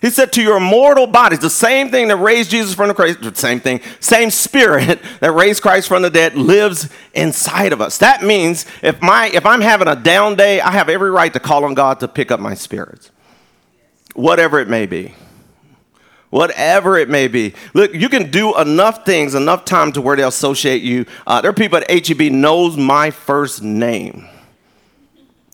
He 0.00 0.10
said, 0.10 0.32
to 0.34 0.42
your 0.42 0.60
mortal 0.60 1.06
bodies, 1.06 1.40
the 1.40 1.50
same 1.50 1.90
thing 1.90 2.08
that 2.08 2.16
raised 2.16 2.50
Jesus 2.50 2.72
from 2.72 2.88
the 2.88 2.94
grave, 2.94 3.18
same 3.36 3.60
thing, 3.60 3.80
same 4.00 4.30
spirit 4.30 5.00
that 5.20 5.32
raised 5.32 5.60
Christ 5.60 5.88
from 5.88 6.02
the 6.02 6.10
dead 6.10 6.36
lives 6.36 6.88
inside 7.14 7.72
of 7.72 7.80
us. 7.80 7.98
That 7.98 8.22
means 8.22 8.64
if, 8.80 9.02
my, 9.02 9.28
if 9.28 9.44
I'm 9.44 9.60
having 9.60 9.88
a 9.88 9.96
down 9.96 10.36
day, 10.36 10.60
I 10.60 10.70
have 10.70 10.88
every 10.88 11.10
right 11.10 11.32
to 11.32 11.40
call 11.40 11.64
on 11.64 11.74
God 11.74 12.00
to 12.00 12.08
pick 12.08 12.30
up 12.30 12.40
my 12.40 12.54
spirits, 12.54 13.10
whatever 14.14 14.58
it 14.60 14.68
may 14.68 14.86
be. 14.86 15.14
Whatever 16.30 16.98
it 16.98 17.08
may 17.08 17.26
be. 17.26 17.54
Look, 17.72 17.94
you 17.94 18.08
can 18.08 18.30
do 18.30 18.56
enough 18.58 19.06
things, 19.06 19.34
enough 19.34 19.64
time 19.64 19.92
to 19.92 20.02
where 20.02 20.14
they'll 20.14 20.28
associate 20.28 20.82
you. 20.82 21.06
Uh, 21.26 21.40
there 21.40 21.50
are 21.50 21.54
people 21.54 21.78
at 21.78 22.06
HEB 22.06 22.32
knows 22.32 22.76
my 22.76 23.10
first 23.10 23.62
name. 23.62 24.26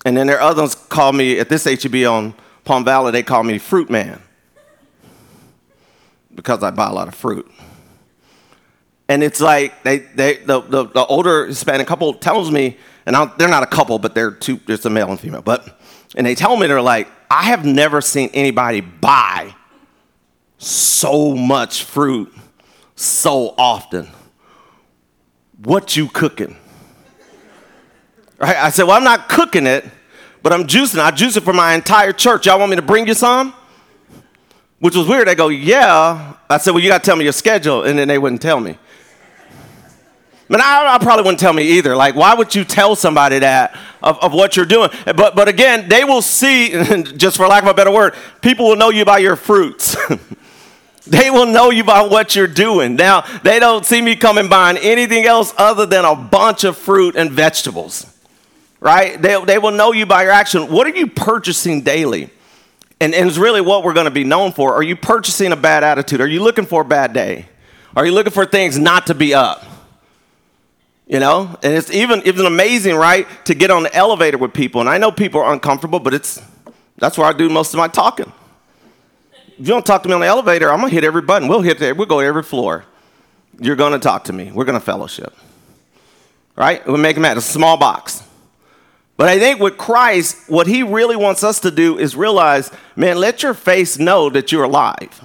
And 0.05 0.17
then 0.17 0.27
there 0.27 0.39
are 0.39 0.51
others 0.51 0.75
call 0.75 1.13
me, 1.13 1.39
at 1.39 1.49
this 1.49 1.65
HEB 1.65 2.07
on 2.07 2.35
Palm 2.65 2.85
Valley, 2.85 3.13
they 3.13 3.23
call 3.23 3.45
me 3.45 3.59
Fruit 3.59 3.89
Man 3.89 4.21
because 6.35 6.63
I 6.63 6.71
buy 6.71 6.89
a 6.89 6.93
lot 6.93 7.09
of 7.09 7.15
fruit. 7.15 7.51
And 9.09 9.23
it's 9.23 9.41
like 9.41 9.83
they, 9.83 9.99
they 9.99 10.37
the, 10.39 10.61
the, 10.61 10.85
the 10.87 11.07
older 11.07 11.47
Hispanic 11.47 11.87
couple 11.87 12.15
tells 12.15 12.51
me, 12.51 12.77
and 13.07 13.15
I'll, 13.15 13.33
they're 13.37 13.49
not 13.49 13.63
a 13.63 13.67
couple, 13.67 13.99
but 13.99 14.15
they're 14.15 14.31
two, 14.31 14.57
just 14.67 14.87
a 14.87 14.91
male 14.91 15.11
and 15.11 15.21
female. 15.21 15.43
But 15.43 15.79
and 16.17 16.27
they 16.27 16.35
tell 16.35 16.57
me 16.57 16.67
they're 16.67 16.81
like, 16.81 17.09
I 17.31 17.45
have 17.45 17.65
never 17.65 18.01
seen 18.01 18.31
anybody 18.33 18.81
buy 18.81 19.55
so 20.65 21.35
much 21.35 21.85
fruit 21.85 22.33
so 22.97 23.55
often. 23.59 24.09
What 25.63 25.97
you 25.97 26.09
cooking? 26.09 26.57
Right? 28.39 28.57
I 28.57 28.71
said, 28.71 28.85
well, 28.85 28.97
I'm 28.97 29.05
not 29.05 29.29
cooking 29.29 29.67
it, 29.67 29.85
but 30.43 30.53
I'm 30.53 30.67
juicing. 30.67 30.99
I 30.99 31.11
juice 31.11 31.37
it 31.37 31.43
for 31.43 31.53
my 31.53 31.75
entire 31.75 32.13
church. 32.13 32.47
Y'all 32.47 32.59
want 32.59 32.71
me 32.71 32.77
to 32.77 32.83
bring 32.83 33.07
you 33.07 33.15
some? 33.15 33.55
Which 34.81 34.97
was 34.97 35.07
weird. 35.07 35.29
They 35.29 35.35
go, 35.35 35.49
yeah. 35.49 36.35
I 36.51 36.59
said, 36.59 36.73
well, 36.73 36.83
you 36.83 36.89
got 36.89 37.03
to 37.03 37.07
tell 37.07 37.17
me 37.17 37.25
your 37.25 37.33
schedule. 37.33 37.85
And 37.85 37.99
then 37.99 38.09
they 38.09 38.19
wouldn't 38.19 38.43
tell 38.43 38.61
me. 38.61 38.77
But 40.49 40.61
I, 40.61 40.95
I, 40.95 40.99
probably 40.99 41.23
wouldn't 41.23 41.41
tell 41.41 41.55
me 41.55 41.63
either. 41.79 41.97
Like, 41.97 42.15
why 42.15 42.35
would 42.35 42.55
you 42.55 42.65
tell 42.65 42.95
somebody 42.95 43.39
that 43.39 43.79
of, 44.03 44.19
of 44.23 44.35
what 44.35 44.57
you're 44.57 44.67
doing? 44.67 44.91
But, 45.07 45.35
but 45.35 45.49
again, 45.49 45.89
they 45.89 46.05
will 46.05 46.21
see, 46.21 46.69
just 47.17 47.39
for 47.39 47.47
lack 47.47 47.63
of 47.63 47.71
a 47.71 47.75
better 47.75 47.91
word, 47.91 48.15
people 48.43 48.69
will 48.69 48.77
know 48.77 48.91
you 48.91 49.07
by 49.07 49.19
your 49.19 49.37
fruits. 49.37 49.97
they 51.07 51.31
will 51.31 51.47
know 51.47 51.71
you 51.71 51.85
by 51.85 52.03
what 52.03 52.35
you're 52.35 52.47
doing. 52.47 52.97
Now, 52.97 53.23
they 53.43 53.59
don't 53.59 53.85
see 53.85 54.01
me 54.01 54.17
coming 54.17 54.49
buying 54.49 54.79
anything 54.79 55.27
else 55.27 55.53
other 55.59 55.87
than 55.87 56.05
a 56.05 56.17
bunch 56.17 56.65
of 56.65 56.77
fruit 56.77 57.15
and 57.17 57.31
vegetables, 57.31 58.07
right? 58.81 59.21
They, 59.21 59.43
they 59.45 59.59
will 59.59 59.73
know 59.73 59.93
you 59.93 60.07
by 60.07 60.23
your 60.23 60.33
action. 60.33 60.71
What 60.73 60.87
are 60.87 60.97
you 60.97 61.07
purchasing 61.07 61.83
daily? 61.83 62.31
And, 63.01 63.15
and 63.15 63.29
it's 63.29 63.37
really 63.37 63.61
what 63.61 63.85
we're 63.85 63.93
going 63.93 64.07
to 64.07 64.11
be 64.11 64.25
known 64.25 64.53
for. 64.53 64.75
Are 64.75 64.83
you 64.83 64.97
purchasing 64.97 65.53
a 65.53 65.57
bad 65.57 65.85
attitude? 65.85 66.21
Are 66.21 66.27
you 66.27 66.43
looking 66.43 66.65
for 66.65 66.83
a 66.83 66.85
bad 66.87 67.13
day? 67.13 67.47
Are 67.95 68.07
you 68.07 68.13
looking 68.13 68.33
for 68.33 68.47
things 68.47 68.79
not 68.79 69.09
to 69.09 69.15
be 69.15 69.35
up? 69.35 69.65
You 71.07 71.21
know, 71.21 71.55
and 71.63 71.75
it's 71.75 71.91
even 71.93 72.23
even 72.25 72.47
amazing, 72.47 72.97
right, 72.97 73.27
to 73.45 73.55
get 73.55 73.71
on 73.71 73.83
the 73.83 73.95
elevator 73.95 74.39
with 74.39 74.55
people. 74.55 74.81
And 74.81 74.89
I 74.89 74.97
know 74.97 75.13
people 75.13 75.43
are 75.43 75.53
uncomfortable, 75.53 76.01
but 76.01 76.15
it's 76.15 76.41
that's 76.97 77.19
where 77.19 77.27
I 77.27 77.35
do 77.35 77.51
most 77.51 77.75
of 77.75 77.79
my 77.79 77.89
talking. 77.89 78.33
If 79.59 79.61
you 79.61 79.67
don't 79.67 79.87
talk 79.87 80.03
to 80.03 80.09
me 80.09 80.15
on 80.15 80.21
the 80.21 80.27
elevator, 80.27 80.71
I'm 80.71 80.81
gonna 80.81 80.91
hit 80.91 81.05
every 81.05 81.23
button. 81.23 81.49
We'll 81.49 81.63
hit 81.63 81.79
there. 81.79 81.95
We'll 81.95 82.07
go 82.07 82.19
every 82.21 82.43
floor. 82.43 82.85
You're 83.61 83.77
gonna 83.77 83.99
talk 83.99 84.25
to 84.25 84.33
me. 84.33 84.51
We're 84.53 84.65
gonna 84.65 84.81
fellowship. 84.81 85.35
Right? 86.57 86.85
We'll 86.87 86.97
make 86.97 87.17
them 87.17 87.25
at 87.25 87.37
a 87.37 87.41
small 87.41 87.77
box. 87.77 88.23
But 89.17 89.29
I 89.29 89.39
think 89.39 89.61
with 89.61 89.79
Christ, 89.79 90.49
what 90.49 90.67
he 90.67 90.83
really 90.83 91.15
wants 91.15 91.45
us 91.45 91.61
to 91.61 91.71
do 91.71 91.99
is 91.99 92.17
realize, 92.17 92.71
man, 92.97 93.17
let 93.17 93.43
your 93.45 93.55
face 93.55 93.99
know 93.99 94.29
that 94.31 94.51
you're 94.51 94.65
alive. 94.65 95.25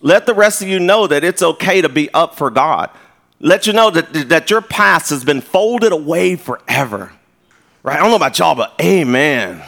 Let 0.00 0.26
the 0.26 0.34
rest 0.34 0.62
of 0.62 0.68
you 0.68 0.78
know 0.78 1.08
that 1.08 1.24
it's 1.24 1.42
okay 1.42 1.80
to 1.80 1.88
be 1.88 2.12
up 2.14 2.36
for 2.36 2.50
God. 2.50 2.90
Let 3.40 3.66
you 3.66 3.72
know 3.72 3.90
that, 3.90 4.28
that 4.28 4.50
your 4.50 4.60
past 4.60 5.10
has 5.10 5.24
been 5.24 5.40
folded 5.40 5.92
away 5.92 6.36
forever. 6.36 7.12
Right? 7.82 7.96
I 7.96 8.00
don't 8.00 8.10
know 8.10 8.16
about 8.16 8.38
y'all, 8.38 8.54
but 8.54 8.74
amen. 8.80 9.62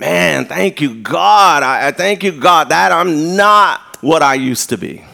Man, 0.00 0.46
thank 0.46 0.80
you, 0.80 0.94
God. 0.94 1.62
I, 1.62 1.88
I 1.88 1.90
thank 1.90 2.24
you, 2.24 2.32
God, 2.32 2.70
that 2.70 2.90
I'm 2.90 3.36
not 3.36 3.98
what 4.00 4.22
I 4.22 4.32
used 4.32 4.70
to 4.70 4.78
be. 4.78 5.04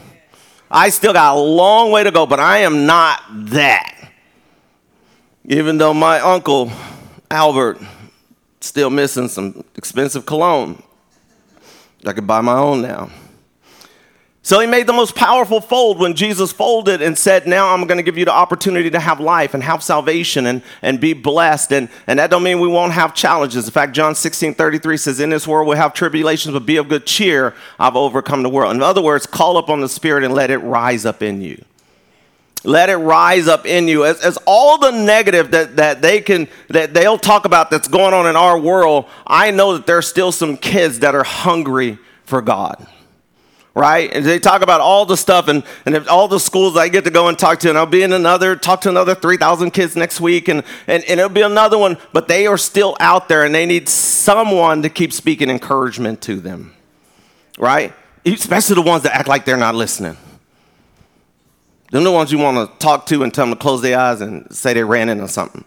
I 0.71 0.89
still 0.89 1.11
got 1.11 1.35
a 1.35 1.39
long 1.39 1.91
way 1.91 2.05
to 2.05 2.11
go, 2.11 2.25
but 2.25 2.39
I 2.39 2.59
am 2.59 2.85
not 2.85 3.21
that. 3.51 4.13
Even 5.43 5.77
though 5.77 5.93
my 5.93 6.21
uncle, 6.21 6.71
Albert, 7.29 7.81
still 8.61 8.89
missing 8.89 9.27
some 9.27 9.61
expensive 9.75 10.25
cologne. 10.25 10.81
I 12.05 12.13
could 12.13 12.25
buy 12.25 12.39
my 12.39 12.57
own 12.57 12.81
now. 12.81 13.09
So 14.47 14.61
he 14.61 14.65
made 14.65 14.87
the 14.87 14.93
most 14.93 15.13
powerful 15.13 15.59
fold 15.59 15.99
when 15.99 16.13
Jesus 16.13 16.53
folded 16.53 17.01
and 17.01 17.17
said, 17.17 17.47
Now 17.47 17.73
I'm 17.73 17.85
going 17.85 17.97
to 17.97 18.01
give 18.01 18.17
you 18.17 18.23
the 18.23 18.31
opportunity 18.31 18.89
to 18.91 18.97
have 18.97 19.19
life 19.19 19.53
and 19.53 19.61
have 19.61 19.83
salvation 19.83 20.45
and, 20.45 20.61
and 20.81 21.01
be 21.01 21.11
blessed. 21.11 21.73
And, 21.73 21.89
and 22.07 22.17
that 22.17 22.29
don't 22.29 22.43
mean 22.43 22.61
we 22.61 22.69
won't 22.69 22.93
have 22.93 23.13
challenges. 23.13 23.65
In 23.65 23.71
fact, 23.71 23.91
John 23.91 24.15
16 24.15 24.53
33 24.53 24.95
says, 24.95 25.19
In 25.19 25.31
this 25.31 25.45
world 25.45 25.67
we'll 25.67 25.75
have 25.75 25.93
tribulations, 25.93 26.53
but 26.53 26.65
be 26.65 26.77
of 26.77 26.87
good 26.87 27.05
cheer. 27.05 27.55
I've 27.77 27.97
overcome 27.97 28.41
the 28.41 28.47
world. 28.47 28.73
In 28.73 28.81
other 28.81 29.01
words, 29.01 29.25
call 29.25 29.57
upon 29.57 29.81
the 29.81 29.89
Spirit 29.89 30.23
and 30.23 30.33
let 30.33 30.49
it 30.49 30.59
rise 30.59 31.05
up 31.05 31.21
in 31.21 31.41
you 31.41 31.65
let 32.63 32.89
it 32.89 32.95
rise 32.95 33.49
up 33.49 33.65
in 33.65 33.89
you 33.89 34.05
as, 34.05 34.21
as 34.21 34.37
all 34.45 34.77
the 34.77 34.91
negative 34.91 35.51
that, 35.51 35.75
that 35.75 36.01
they 36.01 36.21
can 36.21 36.47
that 36.69 36.93
they'll 36.93 37.17
talk 37.17 37.43
about 37.45 37.69
that's 37.69 37.87
going 37.87 38.13
on 38.13 38.25
in 38.25 38.35
our 38.35 38.59
world 38.59 39.05
i 39.27 39.51
know 39.51 39.73
that 39.73 39.85
there's 39.85 40.07
still 40.07 40.31
some 40.31 40.57
kids 40.57 40.99
that 40.99 41.13
are 41.13 41.23
hungry 41.23 41.99
for 42.25 42.41
god 42.41 42.87
right 43.77 44.11
and 44.13 44.25
they 44.25 44.39
talk 44.39 44.61
about 44.61 44.81
all 44.81 45.05
the 45.05 45.15
stuff 45.15 45.47
and, 45.47 45.63
and 45.85 46.07
all 46.07 46.27
the 46.27 46.39
schools 46.39 46.75
i 46.75 46.89
get 46.89 47.03
to 47.03 47.11
go 47.11 47.27
and 47.27 47.37
talk 47.37 47.59
to 47.59 47.69
and 47.69 47.77
i'll 47.77 47.85
be 47.85 48.01
in 48.01 48.11
another 48.13 48.55
talk 48.55 48.81
to 48.81 48.89
another 48.89 49.13
3000 49.13 49.71
kids 49.71 49.95
next 49.95 50.19
week 50.19 50.47
and, 50.47 50.63
and, 50.87 51.03
and 51.03 51.19
it'll 51.19 51.29
be 51.29 51.41
another 51.41 51.77
one 51.77 51.97
but 52.13 52.27
they 52.27 52.47
are 52.47 52.57
still 52.57 52.97
out 52.99 53.29
there 53.29 53.43
and 53.43 53.53
they 53.53 53.65
need 53.65 53.87
someone 53.87 54.81
to 54.81 54.89
keep 54.89 55.13
speaking 55.13 55.49
encouragement 55.49 56.21
to 56.21 56.39
them 56.39 56.73
right 57.57 57.93
especially 58.25 58.75
the 58.75 58.81
ones 58.81 59.03
that 59.03 59.13
act 59.13 59.27
like 59.27 59.45
they're 59.45 59.57
not 59.57 59.75
listening 59.75 60.17
they're 61.91 62.01
the 62.01 62.11
ones 62.11 62.31
you 62.31 62.37
want 62.37 62.69
to 62.69 62.77
talk 62.79 63.05
to 63.07 63.23
and 63.23 63.33
tell 63.33 63.45
them 63.45 63.55
to 63.55 63.59
close 63.59 63.81
their 63.81 63.97
eyes 63.97 64.21
and 64.21 64.53
say 64.53 64.73
they 64.73 64.83
ran 64.83 65.09
into 65.09 65.27
something. 65.27 65.63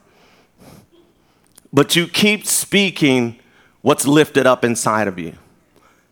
But 1.72 1.96
you 1.96 2.06
keep 2.06 2.46
speaking 2.46 3.38
what's 3.80 4.06
lifted 4.06 4.46
up 4.46 4.64
inside 4.64 5.08
of 5.08 5.18
you. 5.18 5.34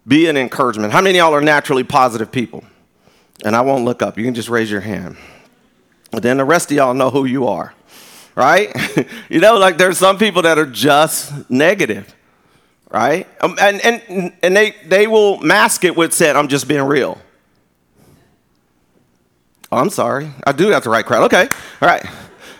Be 0.08 0.26
an 0.26 0.38
encouragement. 0.38 0.92
How 0.92 1.02
many 1.02 1.18
y'all 1.18 1.34
are 1.34 1.42
naturally 1.42 1.84
positive 1.84 2.32
people? 2.32 2.64
And 3.44 3.54
I 3.54 3.60
won't 3.60 3.84
look 3.84 4.02
up. 4.02 4.16
You 4.16 4.24
can 4.24 4.34
just 4.34 4.48
raise 4.48 4.70
your 4.70 4.80
hand. 4.80 5.16
But 6.10 6.22
then 6.22 6.38
the 6.38 6.44
rest 6.44 6.70
of 6.70 6.76
y'all 6.76 6.94
know 6.94 7.10
who 7.10 7.26
you 7.26 7.46
are, 7.46 7.74
right? 8.34 8.74
you 9.28 9.40
know, 9.40 9.58
like 9.58 9.76
there's 9.76 9.98
some 9.98 10.18
people 10.18 10.42
that 10.42 10.58
are 10.58 10.66
just 10.66 11.50
negative, 11.50 12.14
right? 12.90 13.28
Um, 13.42 13.56
and, 13.60 13.84
and, 13.84 14.32
and 14.42 14.56
they, 14.56 14.74
they 14.86 15.06
will 15.06 15.38
mask 15.38 15.84
it 15.84 15.94
with 15.94 16.14
saying, 16.14 16.34
I'm 16.34 16.48
just 16.48 16.66
being 16.66 16.82
real. 16.82 17.18
Oh, 19.70 19.76
I'm 19.76 19.90
sorry. 19.90 20.30
I 20.46 20.52
do 20.52 20.68
have 20.68 20.82
the 20.82 20.90
right 20.90 21.04
crowd. 21.04 21.24
Okay. 21.24 21.46
All 21.82 21.88
right. 21.88 22.04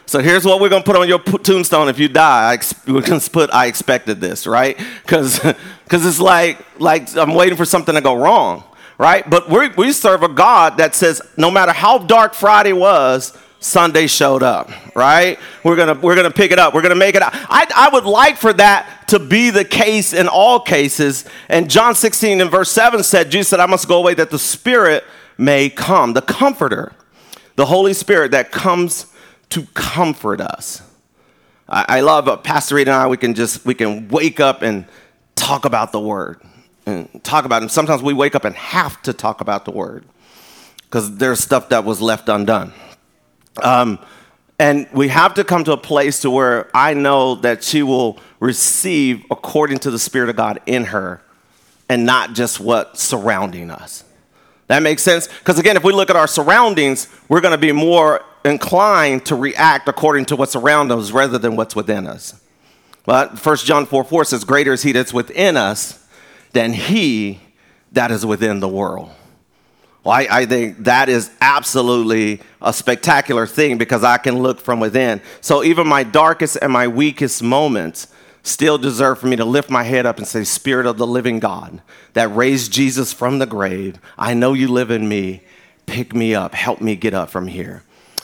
So 0.08 0.20
here's 0.20 0.46
what 0.46 0.58
we're 0.58 0.70
going 0.70 0.82
to 0.82 0.86
put 0.86 0.96
on 0.96 1.06
your 1.06 1.18
tombstone 1.18 1.90
if 1.90 1.98
you 1.98 2.08
die. 2.08 2.54
Ex- 2.54 2.74
we're 2.86 3.02
going 3.02 3.20
to 3.20 3.30
put, 3.30 3.52
I 3.52 3.66
expected 3.66 4.22
this, 4.22 4.46
right? 4.46 4.80
Because 5.02 5.38
cuz 5.90 6.06
it's 6.06 6.18
like, 6.18 6.64
like 6.80 7.14
I'm 7.14 7.34
waiting 7.34 7.58
for 7.58 7.66
something 7.66 7.94
to 7.94 8.00
go 8.00 8.14
wrong, 8.14 8.64
right? 8.96 9.28
But 9.28 9.50
we 9.50 9.68
we 9.68 9.92
serve 9.92 10.22
a 10.22 10.28
God 10.28 10.78
that 10.78 10.94
says 10.94 11.20
no 11.36 11.50
matter 11.50 11.72
how 11.72 11.98
dark 11.98 12.32
Friday 12.32 12.72
was, 12.72 13.36
Sunday 13.60 14.06
showed 14.06 14.42
up, 14.42 14.70
right? 14.94 15.38
We're 15.62 15.76
gonna 15.76 16.00
we're 16.00 16.16
gonna 16.16 16.30
pick 16.30 16.52
it 16.52 16.58
up. 16.58 16.72
We're 16.72 16.80
gonna 16.80 16.94
make 16.94 17.14
it. 17.14 17.22
I 17.22 17.66
I 17.76 17.90
would 17.92 18.06
like 18.06 18.38
for 18.38 18.54
that 18.54 19.08
to 19.08 19.18
be 19.18 19.50
the 19.50 19.66
case 19.66 20.14
in 20.14 20.26
all 20.26 20.58
cases. 20.58 21.26
And 21.50 21.68
John 21.68 21.94
16 21.94 22.40
and 22.40 22.50
verse 22.50 22.70
7 22.70 23.02
said, 23.02 23.30
Jesus 23.30 23.48
said, 23.48 23.60
I 23.60 23.66
must 23.66 23.86
go 23.86 23.98
away 23.98 24.14
that 24.14 24.30
the 24.30 24.38
Spirit 24.38 25.04
may 25.36 25.68
come, 25.68 26.14
the 26.14 26.22
Comforter 26.22 26.92
the 27.58 27.66
Holy 27.66 27.92
Spirit 27.92 28.30
that 28.30 28.52
comes 28.52 29.06
to 29.50 29.66
comfort 29.74 30.40
us. 30.40 30.82
I, 31.68 31.84
I 31.88 32.00
love 32.00 32.28
uh, 32.28 32.36
Pastor 32.36 32.76
Reed 32.76 32.88
and 32.88 32.96
I, 32.96 33.06
we 33.06 33.16
can 33.16 33.34
just, 33.34 33.64
we 33.64 33.74
can 33.74 34.08
wake 34.08 34.40
up 34.40 34.62
and 34.62 34.86
talk 35.34 35.64
about 35.64 35.92
the 35.92 36.00
word 36.00 36.40
and 36.86 37.22
talk 37.24 37.44
about 37.44 37.62
it. 37.62 37.70
Sometimes 37.70 38.02
we 38.02 38.14
wake 38.14 38.34
up 38.34 38.44
and 38.44 38.54
have 38.56 39.00
to 39.02 39.12
talk 39.12 39.40
about 39.40 39.64
the 39.64 39.70
word 39.70 40.04
because 40.82 41.16
there's 41.16 41.40
stuff 41.40 41.68
that 41.68 41.84
was 41.84 42.00
left 42.00 42.28
undone. 42.28 42.72
Um, 43.62 43.98
and 44.58 44.88
we 44.92 45.08
have 45.08 45.34
to 45.34 45.44
come 45.44 45.64
to 45.64 45.72
a 45.72 45.76
place 45.76 46.20
to 46.22 46.30
where 46.30 46.68
I 46.74 46.94
know 46.94 47.36
that 47.36 47.62
she 47.62 47.82
will 47.82 48.18
receive 48.40 49.24
according 49.30 49.78
to 49.80 49.90
the 49.90 49.98
Spirit 49.98 50.30
of 50.30 50.36
God 50.36 50.60
in 50.66 50.86
her 50.86 51.22
and 51.88 52.04
not 52.04 52.34
just 52.34 52.58
what's 52.58 53.02
surrounding 53.02 53.70
us. 53.70 54.04
That 54.66 54.82
makes 54.82 55.02
sense? 55.02 55.28
Because 55.28 55.58
again, 55.58 55.76
if 55.76 55.84
we 55.84 55.92
look 55.92 56.10
at 56.10 56.16
our 56.16 56.26
surroundings, 56.26 57.08
we're 57.28 57.40
going 57.40 57.52
to 57.52 57.58
be 57.58 57.72
more 57.72 58.22
inclined 58.44 59.26
to 59.26 59.34
react 59.34 59.88
according 59.88 60.26
to 60.26 60.36
what's 60.36 60.56
around 60.56 60.92
us 60.92 61.10
rather 61.10 61.38
than 61.38 61.56
what's 61.56 61.76
within 61.76 62.06
us. 62.06 62.40
But 63.04 63.44
1 63.44 63.56
John 63.58 63.86
4 63.86 64.04
4 64.04 64.24
says, 64.24 64.44
Greater 64.44 64.72
is 64.72 64.82
he 64.82 64.92
that's 64.92 65.14
within 65.14 65.56
us 65.56 66.06
than 66.52 66.72
he 66.72 67.40
that 67.92 68.10
is 68.10 68.26
within 68.26 68.60
the 68.60 68.68
world. 68.68 69.10
Well, 70.04 70.14
I, 70.14 70.28
I, 70.30 70.46
think 70.46 70.84
that 70.84 71.08
is 71.08 71.30
absolutely 71.40 72.40
a 72.62 72.72
spectacular 72.72 73.46
thing 73.46 73.78
because 73.78 74.04
I 74.04 74.18
can 74.18 74.38
look 74.42 74.60
from 74.60 74.78
within. 74.78 75.20
So 75.40 75.64
even 75.64 75.88
my 75.88 76.02
darkest 76.02 76.58
and 76.62 76.72
my 76.72 76.86
weakest 76.86 77.42
moments 77.42 78.08
still 78.42 78.78
deserve 78.78 79.18
for 79.18 79.26
me 79.26 79.36
to 79.36 79.44
lift 79.44 79.70
my 79.70 79.82
head 79.82 80.06
up 80.06 80.18
and 80.18 80.26
say, 80.26 80.44
Spirit 80.44 80.86
of 80.86 80.98
the 80.98 81.06
living 81.06 81.40
God 81.40 81.82
that 82.12 82.34
raised 82.34 82.72
Jesus 82.72 83.12
from 83.12 83.38
the 83.38 83.46
grave, 83.46 83.98
I 84.16 84.34
know 84.34 84.52
you 84.52 84.68
live 84.68 84.90
in 84.90 85.08
me. 85.08 85.42
Pick 85.86 86.14
me 86.14 86.34
up. 86.34 86.54
Help 86.54 86.80
me 86.80 86.96
get 86.96 87.14
up 87.14 87.30
from 87.30 87.46
here. 87.46 87.82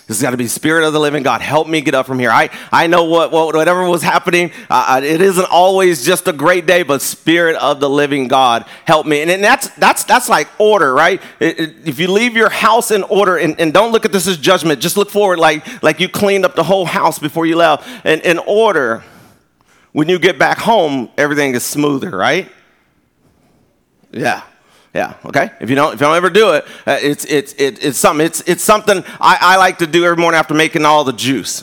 Has 0.09 0.21
got 0.21 0.33
to 0.33 0.37
be 0.37 0.47
Spirit 0.49 0.87
of 0.87 0.93
the 0.93 1.01
living 1.01 1.23
God. 1.23 1.41
Help 1.41 1.67
me 1.67 1.81
get 1.81 1.95
up 1.95 2.05
from 2.05 2.19
here. 2.19 2.31
I, 2.31 2.51
I 2.71 2.89
know 2.89 3.05
what, 3.05 3.33
what 3.33 3.55
whatever 3.55 3.89
was 3.89 4.03
happening, 4.03 4.51
uh, 4.69 4.97
uh, 4.97 5.01
it 5.03 5.23
isn't 5.23 5.47
always 5.51 6.05
just 6.05 6.29
a 6.29 6.33
great 6.33 6.67
day, 6.67 6.83
but 6.83 7.01
Spirit 7.01 7.57
of 7.57 7.81
the 7.81 7.89
living 7.89 8.29
God, 8.29 8.67
help 8.85 9.07
me. 9.07 9.23
And, 9.23 9.31
and 9.31 9.43
that's, 9.43 9.71
that's, 9.77 10.05
that's 10.05 10.29
like 10.29 10.49
order, 10.59 10.93
right? 10.93 11.23
It, 11.41 11.59
it, 11.59 11.89
if 11.89 11.99
you 11.99 12.09
leave 12.09 12.37
your 12.37 12.51
house 12.51 12.91
in 12.91 13.03
order, 13.05 13.39
and, 13.39 13.59
and 13.59 13.73
don't 13.73 13.93
look 13.93 14.05
at 14.05 14.13
this 14.13 14.27
as 14.27 14.37
judgment, 14.37 14.83
just 14.83 14.99
look 14.99 15.09
forward 15.09 15.39
like, 15.39 15.83
like 15.83 16.01
you 16.01 16.11
cleaned 16.11 16.45
up 16.45 16.55
the 16.55 16.65
whole 16.65 16.85
house 16.85 17.19
before 17.19 17.47
you 17.47 17.57
left. 17.57 17.89
And 18.05 18.21
in 18.23 18.37
order, 18.41 19.03
when 19.93 20.11
you 20.11 20.19
get 20.19 20.39
back 20.39 20.59
home, 20.59 21.09
everything 21.17 21.55
is 21.55 21.65
smoother, 21.65 22.11
right? 22.11 22.53
Yeah. 24.13 24.43
Yeah, 24.95 25.15
okay. 25.25 25.51
If 25.61 25.71
you 25.71 25.77
don't, 25.77 25.95
if 25.95 26.01
you 26.01 26.07
don't 26.07 26.17
ever 26.17 26.31
do 26.31 26.53
it, 26.53 26.65
uh, 26.87 26.99
it's 27.03 27.25
it's 27.25 27.53
it, 27.55 27.85
it's 27.85 27.99
something. 27.99 28.25
It's 28.25 28.43
it's 28.43 28.63
something 28.63 29.03
I, 29.21 29.39
I 29.41 29.57
like 29.57 29.79
to 29.79 29.89
do 29.89 30.05
every 30.05 30.17
morning 30.17 30.39
after 30.39 30.55
making 30.55 30.85
all 30.85 31.03
the 31.03 31.13
juice. 31.13 31.63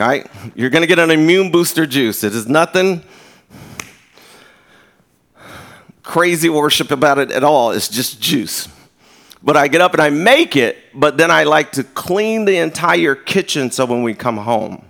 All 0.00 0.08
right, 0.08 0.28
you're 0.56 0.70
gonna 0.70 0.88
get 0.88 0.98
an 0.98 1.12
immune 1.12 1.52
booster 1.52 1.86
juice. 1.86 2.24
It 2.24 2.34
is 2.34 2.48
nothing 2.48 3.04
crazy 6.02 6.48
worship 6.48 6.90
about 6.90 7.18
it 7.18 7.30
at 7.30 7.44
all. 7.44 7.70
It's 7.70 7.88
just 7.88 8.20
juice. 8.20 8.68
But 9.40 9.56
I 9.56 9.68
get 9.68 9.80
up 9.80 9.92
and 9.92 10.02
I 10.02 10.10
make 10.10 10.56
it, 10.56 10.78
but 10.92 11.16
then 11.16 11.30
I 11.30 11.44
like 11.44 11.72
to 11.72 11.84
clean 11.84 12.46
the 12.46 12.56
entire 12.56 13.14
kitchen 13.14 13.70
so 13.70 13.84
when 13.84 14.02
we 14.02 14.14
come 14.14 14.38
home, 14.38 14.84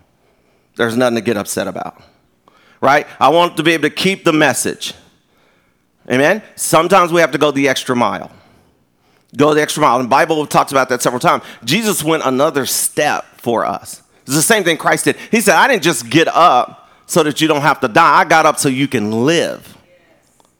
there's 0.77 0.97
nothing 0.97 1.17
to 1.17 1.21
get 1.21 1.37
upset 1.37 1.67
about. 1.67 2.03
Right? 2.81 3.07
I 3.21 3.29
want 3.31 3.57
to 3.59 3.63
be 3.63 3.73
able 3.73 3.89
to 3.89 3.95
keep 3.95 4.25
the 4.25 4.33
message. 4.33 4.95
Amen? 6.11 6.43
Sometimes 6.57 7.13
we 7.13 7.21
have 7.21 7.33
to 7.33 7.39
go 7.39 7.51
the 7.51 7.69
extra 7.69 7.97
mile. 7.97 8.31
Go 9.37 9.55
the 9.55 9.63
extra 9.63 9.81
mile. 9.81 9.97
And 9.97 10.05
the 10.05 10.11
Bible 10.11 10.47
talks 10.47 10.71
about 10.71 10.89
that 10.91 11.03
several 11.03 11.21
times. 11.21 11.43
Jesus 11.65 12.05
went 12.05 12.23
another 12.25 12.67
step 12.67 13.25
for 13.39 13.65
us. 13.65 14.03
It's 14.23 14.35
the 14.35 14.43
same 14.43 14.65
thing 14.65 14.77
Christ 14.77 15.07
did. 15.07 15.17
He 15.31 15.41
said, 15.41 15.57
I 15.57 15.69
didn't 15.69 15.83
just 15.83 16.09
get 16.09 16.29
up 16.29 16.89
so 17.07 17.23
that 17.23 17.41
you 17.41 17.49
don't 17.49 17.63
have 17.63 17.81
to 17.81 17.89
die. 17.89 18.21
I 18.21 18.25
got 18.25 18.47
up 18.47 18.59
so 18.59 18.69
you 18.69 18.89
can 18.89 19.27
live. 19.27 19.77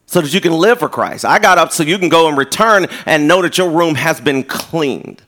So 0.07 0.21
that 0.21 0.33
you 0.33 0.41
can 0.41 0.53
live 0.53 0.79
for 0.79 0.89
Christ. 0.89 1.25
I 1.25 1.39
got 1.39 1.57
up 1.57 1.71
so 1.71 1.83
you 1.83 1.97
can 1.97 2.09
go 2.09 2.27
and 2.27 2.37
return 2.37 2.85
and 3.05 3.27
know 3.27 3.41
that 3.41 3.57
your 3.57 3.69
room 3.71 3.95
has 3.95 4.21
been 4.21 4.43
cleaned. 4.43 5.21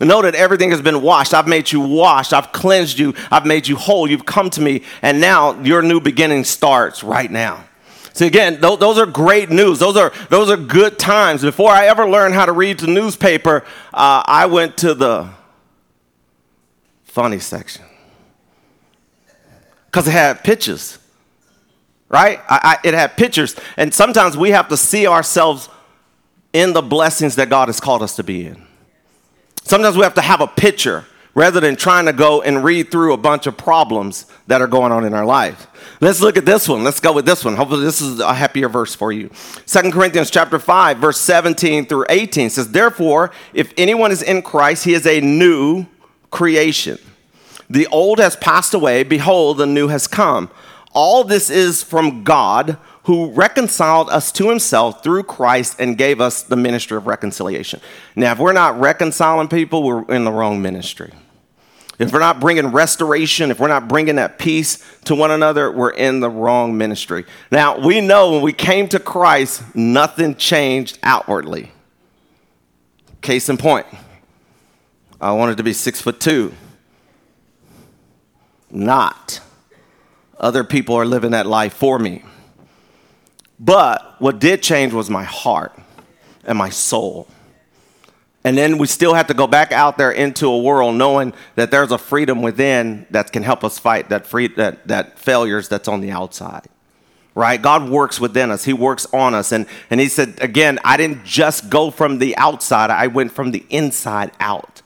Know 0.00 0.22
that 0.22 0.34
everything 0.34 0.70
has 0.70 0.82
been 0.82 1.02
washed. 1.02 1.32
I've 1.32 1.46
made 1.46 1.70
you 1.70 1.80
washed. 1.80 2.32
I've 2.32 2.50
cleansed 2.50 2.98
you. 2.98 3.14
I've 3.30 3.46
made 3.46 3.68
you 3.68 3.76
whole. 3.76 4.10
You've 4.10 4.26
come 4.26 4.50
to 4.50 4.60
me. 4.60 4.82
And 5.02 5.20
now 5.20 5.60
your 5.62 5.82
new 5.82 6.00
beginning 6.00 6.44
starts 6.44 7.04
right 7.04 7.30
now. 7.30 7.64
So 8.14 8.26
again, 8.26 8.60
th- 8.60 8.78
those 8.78 8.96
are 8.96 9.06
great 9.06 9.50
news. 9.50 9.80
Those 9.80 9.96
are 9.96 10.12
those 10.30 10.48
are 10.48 10.56
good 10.56 10.98
times. 11.00 11.42
Before 11.42 11.70
I 11.70 11.88
ever 11.88 12.08
learned 12.08 12.34
how 12.34 12.46
to 12.46 12.52
read 12.52 12.78
the 12.78 12.86
newspaper, 12.86 13.64
uh, 13.92 14.22
I 14.24 14.46
went 14.46 14.76
to 14.78 14.94
the 14.94 15.30
funny 17.02 17.40
section 17.40 17.84
because 19.86 20.06
it 20.06 20.12
had 20.12 20.44
pictures, 20.44 20.98
right? 22.08 22.40
I, 22.48 22.78
I, 22.82 22.88
it 22.88 22.94
had 22.94 23.16
pictures, 23.16 23.56
and 23.76 23.92
sometimes 23.92 24.36
we 24.36 24.50
have 24.50 24.68
to 24.68 24.76
see 24.76 25.08
ourselves 25.08 25.68
in 26.52 26.72
the 26.72 26.82
blessings 26.82 27.34
that 27.34 27.50
God 27.50 27.66
has 27.66 27.80
called 27.80 28.00
us 28.00 28.14
to 28.16 28.22
be 28.22 28.46
in. 28.46 28.64
Sometimes 29.64 29.96
we 29.96 30.04
have 30.04 30.14
to 30.14 30.20
have 30.20 30.40
a 30.40 30.46
picture 30.46 31.04
rather 31.34 31.60
than 31.60 31.76
trying 31.76 32.06
to 32.06 32.12
go 32.12 32.42
and 32.42 32.62
read 32.62 32.90
through 32.90 33.12
a 33.12 33.16
bunch 33.16 33.46
of 33.46 33.56
problems 33.56 34.26
that 34.46 34.60
are 34.60 34.66
going 34.66 34.92
on 34.92 35.04
in 35.04 35.14
our 35.14 35.24
life. 35.24 35.66
Let's 36.00 36.20
look 36.20 36.36
at 36.36 36.46
this 36.46 36.68
one. 36.68 36.84
Let's 36.84 37.00
go 37.00 37.12
with 37.12 37.26
this 37.26 37.44
one. 37.44 37.56
Hopefully 37.56 37.84
this 37.84 38.00
is 38.00 38.20
a 38.20 38.34
happier 38.34 38.68
verse 38.68 38.94
for 38.94 39.12
you. 39.12 39.30
Second 39.66 39.92
Corinthians 39.92 40.30
chapter 40.30 40.58
5 40.58 40.98
verse 40.98 41.20
17 41.20 41.86
through 41.86 42.06
18 42.08 42.50
says, 42.50 42.68
"Therefore, 42.68 43.30
if 43.52 43.72
anyone 43.76 44.12
is 44.12 44.22
in 44.22 44.42
Christ, 44.42 44.84
he 44.84 44.94
is 44.94 45.06
a 45.06 45.20
new 45.20 45.86
creation. 46.30 46.98
The 47.70 47.86
old 47.86 48.18
has 48.18 48.36
passed 48.36 48.74
away, 48.74 49.04
behold, 49.04 49.58
the 49.58 49.66
new 49.66 49.88
has 49.88 50.06
come. 50.06 50.50
All 50.92 51.24
this 51.24 51.48
is 51.48 51.82
from 51.82 52.22
God, 52.24 52.76
who 53.04 53.30
reconciled 53.30 54.08
us 54.10 54.32
to 54.32 54.48
himself 54.48 55.02
through 55.02 55.24
Christ 55.24 55.76
and 55.78 55.96
gave 55.96 56.20
us 56.20 56.42
the 56.42 56.56
ministry 56.56 56.96
of 56.96 57.06
reconciliation. 57.06 57.80
Now, 58.16 58.32
if 58.32 58.38
we're 58.38 58.52
not 58.52 58.78
reconciling 58.80 59.48
people, 59.48 59.82
we're 59.82 60.04
in 60.14 60.24
the 60.24 60.32
wrong 60.32 60.60
ministry. 60.62 61.12
If 61.98 62.12
we're 62.12 62.18
not 62.18 62.40
bringing 62.40 62.68
restoration, 62.68 63.50
if 63.50 63.60
we're 63.60 63.68
not 63.68 63.86
bringing 63.88 64.16
that 64.16 64.38
peace 64.38 64.84
to 65.04 65.14
one 65.14 65.30
another, 65.30 65.70
we're 65.70 65.90
in 65.90 66.20
the 66.20 66.28
wrong 66.28 66.76
ministry. 66.76 67.24
Now, 67.52 67.78
we 67.78 68.00
know 68.00 68.32
when 68.32 68.42
we 68.42 68.52
came 68.52 68.88
to 68.88 68.98
Christ, 68.98 69.62
nothing 69.76 70.34
changed 70.34 70.98
outwardly. 71.02 71.70
Case 73.20 73.48
in 73.48 73.56
point, 73.56 73.86
I 75.20 75.32
wanted 75.32 75.56
to 75.58 75.62
be 75.62 75.72
six 75.72 76.00
foot 76.00 76.20
two. 76.20 76.52
Not. 78.70 79.40
Other 80.38 80.64
people 80.64 80.96
are 80.96 81.06
living 81.06 81.30
that 81.30 81.46
life 81.46 81.74
for 81.74 81.98
me. 81.98 82.24
But 83.60 84.16
what 84.18 84.40
did 84.40 84.62
change 84.62 84.92
was 84.92 85.08
my 85.08 85.22
heart 85.22 85.78
and 86.44 86.58
my 86.58 86.70
soul. 86.70 87.28
And 88.44 88.58
then 88.58 88.76
we 88.76 88.86
still 88.86 89.14
have 89.14 89.28
to 89.28 89.34
go 89.34 89.46
back 89.46 89.72
out 89.72 89.96
there 89.96 90.10
into 90.10 90.46
a 90.48 90.58
world 90.58 90.96
knowing 90.96 91.32
that 91.54 91.70
there's 91.70 91.90
a 91.90 91.98
freedom 91.98 92.42
within 92.42 93.06
that 93.10 93.32
can 93.32 93.42
help 93.42 93.64
us 93.64 93.78
fight 93.78 94.10
that 94.10 94.26
free 94.26 94.48
that, 94.48 94.86
that 94.86 95.18
failures 95.18 95.68
that's 95.68 95.88
on 95.88 96.02
the 96.02 96.10
outside. 96.10 96.66
Right? 97.34 97.60
God 97.60 97.88
works 97.88 98.20
within 98.20 98.50
us. 98.50 98.64
He 98.64 98.74
works 98.74 99.06
on 99.12 99.34
us. 99.34 99.50
And, 99.50 99.66
and 99.90 99.98
he 99.98 100.08
said, 100.08 100.38
again, 100.40 100.78
I 100.84 100.96
didn't 100.96 101.24
just 101.24 101.68
go 101.68 101.90
from 101.90 102.18
the 102.18 102.36
outside, 102.36 102.90
I 102.90 103.08
went 103.08 103.32
from 103.32 103.50
the 103.50 103.64
inside 103.70 104.30
out. 104.38 104.82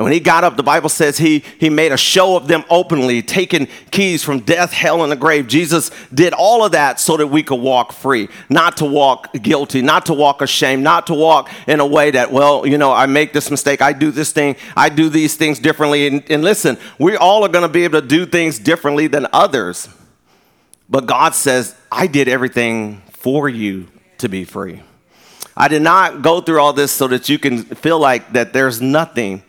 And 0.00 0.04
when 0.04 0.14
he 0.14 0.20
got 0.20 0.44
up, 0.44 0.56
the 0.56 0.62
Bible 0.62 0.88
says 0.88 1.18
he, 1.18 1.44
he 1.58 1.68
made 1.68 1.92
a 1.92 1.96
show 1.98 2.34
of 2.34 2.48
them 2.48 2.64
openly, 2.70 3.20
taking 3.20 3.68
keys 3.90 4.24
from 4.24 4.40
death, 4.40 4.72
hell, 4.72 5.02
and 5.02 5.12
the 5.12 5.16
grave. 5.16 5.46
Jesus 5.46 5.90
did 6.14 6.32
all 6.32 6.64
of 6.64 6.72
that 6.72 6.98
so 6.98 7.18
that 7.18 7.26
we 7.26 7.42
could 7.42 7.60
walk 7.60 7.92
free, 7.92 8.30
not 8.48 8.78
to 8.78 8.86
walk 8.86 9.30
guilty, 9.34 9.82
not 9.82 10.06
to 10.06 10.14
walk 10.14 10.40
ashamed, 10.40 10.82
not 10.82 11.06
to 11.08 11.12
walk 11.12 11.50
in 11.66 11.80
a 11.80 11.86
way 11.86 12.12
that, 12.12 12.32
well, 12.32 12.66
you 12.66 12.78
know, 12.78 12.90
I 12.90 13.04
make 13.04 13.34
this 13.34 13.50
mistake, 13.50 13.82
I 13.82 13.92
do 13.92 14.10
this 14.10 14.32
thing, 14.32 14.56
I 14.74 14.88
do 14.88 15.10
these 15.10 15.36
things 15.36 15.58
differently. 15.58 16.06
And, 16.06 16.24
and 16.30 16.42
listen, 16.42 16.78
we 16.98 17.16
all 17.16 17.44
are 17.44 17.50
going 17.50 17.66
to 17.66 17.68
be 17.68 17.84
able 17.84 18.00
to 18.00 18.06
do 18.06 18.24
things 18.24 18.58
differently 18.58 19.06
than 19.06 19.26
others. 19.34 19.86
But 20.88 21.04
God 21.04 21.34
says, 21.34 21.76
I 21.92 22.06
did 22.06 22.26
everything 22.26 23.02
for 23.10 23.50
you 23.50 23.88
to 24.16 24.30
be 24.30 24.46
free. 24.46 24.80
I 25.54 25.68
did 25.68 25.82
not 25.82 26.22
go 26.22 26.40
through 26.40 26.58
all 26.58 26.72
this 26.72 26.90
so 26.90 27.06
that 27.08 27.28
you 27.28 27.38
can 27.38 27.64
feel 27.64 27.98
like 27.98 28.32
that 28.32 28.54
there's 28.54 28.80
nothing 28.80 29.42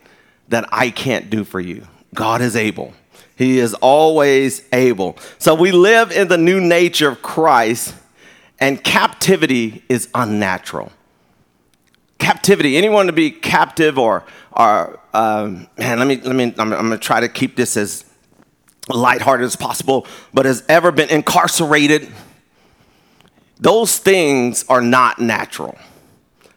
that 0.52 0.68
I 0.72 0.90
can't 0.90 1.30
do 1.30 1.44
for 1.44 1.60
you. 1.60 1.88
God 2.14 2.42
is 2.42 2.56
able. 2.56 2.94
He 3.36 3.58
is 3.58 3.74
always 3.76 4.64
able. 4.72 5.18
So 5.40 5.56
we 5.56 5.72
live 5.72 6.12
in 6.12 6.28
the 6.28 6.38
new 6.38 6.60
nature 6.60 7.10
of 7.10 7.22
Christ, 7.22 7.96
and 8.60 8.84
captivity 8.84 9.84
is 9.90 10.10
unnatural. 10.14 10.92
Captivity, 12.20 12.78
anyone 12.78 13.08
to 13.08 13.14
be 13.14 13.32
captive 13.32 13.98
or, 13.98 14.26
or 14.52 15.00
um, 15.14 15.68
man, 15.78 15.98
let 15.98 16.08
me, 16.08 16.18
let 16.18 16.36
me, 16.36 16.54
I'm, 16.60 16.72
I'm 16.72 16.84
gonna 16.84 16.98
try 16.98 17.22
to 17.22 17.30
keep 17.30 17.56
this 17.56 17.76
as 17.78 18.06
lighthearted 18.90 19.46
as 19.46 19.56
possible, 19.56 20.06
but 20.34 20.46
has 20.46 20.64
ever 20.70 20.92
been 20.92 21.10
incarcerated, 21.10 22.10
those 23.60 23.98
things 23.98 24.66
are 24.70 24.82
not 24.82 25.20
natural. 25.20 25.78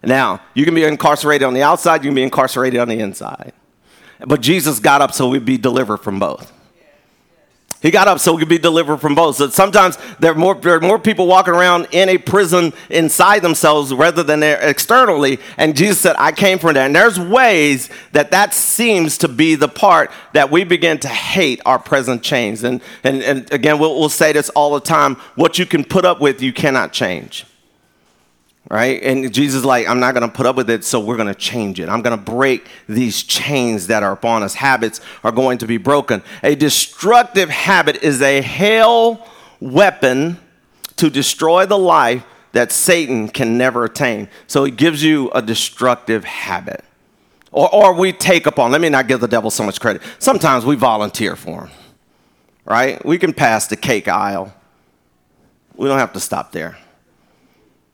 Now, 0.03 0.41
you 0.53 0.65
can 0.65 0.75
be 0.75 0.85
incarcerated 0.85 1.47
on 1.47 1.55
the 1.55 1.63
outside, 1.63 2.03
you 2.03 2.11
can 2.11 2.15
be 2.15 2.23
incarcerated 2.25 2.81
on 2.81 2.89
the 2.89 2.99
inside. 2.99 3.53
But 4.27 4.41
Jesus 4.41 4.81
got 4.81 5.01
up 5.01 5.13
so 5.13 5.29
we'd 5.29 5.45
be 5.45 5.59
delivered 5.59 5.99
from 5.99 6.19
both. 6.19 6.53
He 7.85 7.91
got 7.91 8.09
up 8.09 8.19
so 8.19 8.33
we 8.33 8.39
could 8.39 8.49
be 8.49 8.57
delivered 8.57 8.97
from 8.97 9.15
both. 9.15 9.37
So 9.37 9.51
sometimes 9.51 9.99
there 10.19 10.33
are, 10.33 10.35
more, 10.35 10.55
there 10.55 10.75
are 10.77 10.81
more 10.81 10.99
people 10.99 11.27
walking 11.27 11.53
around 11.53 11.87
in 11.93 12.09
a 12.09 12.17
prison 12.17 12.73
inside 12.89 13.41
themselves 13.41 13.93
rather 13.93 14.23
than 14.23 14.43
externally. 14.43 15.39
And 15.59 15.77
Jesus 15.77 16.01
said, 16.01 16.17
I 16.19 16.33
came 16.33 16.59
from 16.59 16.73
there. 16.73 16.87
And 16.87 16.97
there's 16.97 17.21
ways 17.21 17.91
that 18.13 18.31
that 18.31 18.55
seems 18.55 19.19
to 19.19 19.29
be 19.29 19.55
the 19.55 19.69
part 19.69 20.11
that 20.33 20.51
we 20.51 20.65
begin 20.65 20.99
to 21.01 21.09
hate 21.09 21.61
our 21.67 21.79
present 21.79 22.23
chains. 22.23 22.65
And, 22.65 22.81
and, 23.03 23.23
and 23.23 23.53
again, 23.53 23.79
we'll, 23.79 24.01
we'll 24.01 24.09
say 24.09 24.33
this 24.33 24.49
all 24.51 24.73
the 24.73 24.81
time 24.81 25.17
what 25.35 25.59
you 25.59 25.67
can 25.67 25.85
put 25.85 26.07
up 26.07 26.23
with, 26.23 26.41
you 26.41 26.55
cannot 26.55 26.95
change 26.95 27.45
right? 28.71 29.03
And 29.03 29.33
Jesus 29.33 29.61
is 29.61 29.65
like, 29.65 29.89
I'm 29.89 30.01
not 30.01 30.15
going 30.15 30.29
to 30.29 30.35
put 30.35 30.47
up 30.47 30.57
with 30.57 30.71
it, 30.71 30.85
so 30.85 31.01
we're 31.01 31.17
going 31.17 31.29
to 31.29 31.35
change 31.35 31.81
it. 31.81 31.89
I'm 31.89 32.03
going 32.03 32.17
to 32.17 32.23
break 32.23 32.67
these 32.89 33.23
chains 33.23 33.89
that 33.89 34.03
are 34.03 34.13
upon 34.13 34.43
us. 34.43 34.55
Habits 34.55 35.01
are 35.23 35.33
going 35.33 35.59
to 35.59 35.67
be 35.67 35.77
broken. 35.77 36.23
A 36.43 36.55
destructive 36.55 37.51
habit 37.51 38.03
is 38.03 38.23
a 38.23 38.41
hell 38.41 39.27
weapon 39.61 40.39
to 40.97 41.11
destroy 41.11 41.67
the 41.67 41.79
life 41.79 42.25
that 42.53 42.71
Satan 42.73 43.29
can 43.29 43.59
never 43.59 43.85
attain. 43.85 44.29
So 44.47 44.65
he 44.65 44.71
gives 44.71 45.03
you 45.03 45.31
a 45.33 45.43
destructive 45.43 46.25
habit. 46.25 46.85
Or, 47.51 47.73
or 47.73 47.95
we 47.95 48.13
take 48.13 48.47
upon, 48.47 48.73
let 48.73 48.81
me 48.81 48.89
not 48.89 49.09
give 49.09 49.21
the 49.21 49.29
devil 49.29 49.51
so 49.51 49.65
much 49.65 49.81
credit. 49.81 50.03
Sometimes 50.19 50.65
we 50.65 50.75
volunteer 50.77 51.37
for 51.37 51.67
him, 51.67 51.71
right? 52.65 53.05
We 53.05 53.19
can 53.19 53.33
pass 53.33 53.67
the 53.67 53.77
cake 53.77 54.09
aisle. 54.09 54.55
We 55.77 55.89
don't 55.89 55.99
have 55.99 56.13
to 56.15 56.21
stop 56.21 56.53
there 56.53 56.79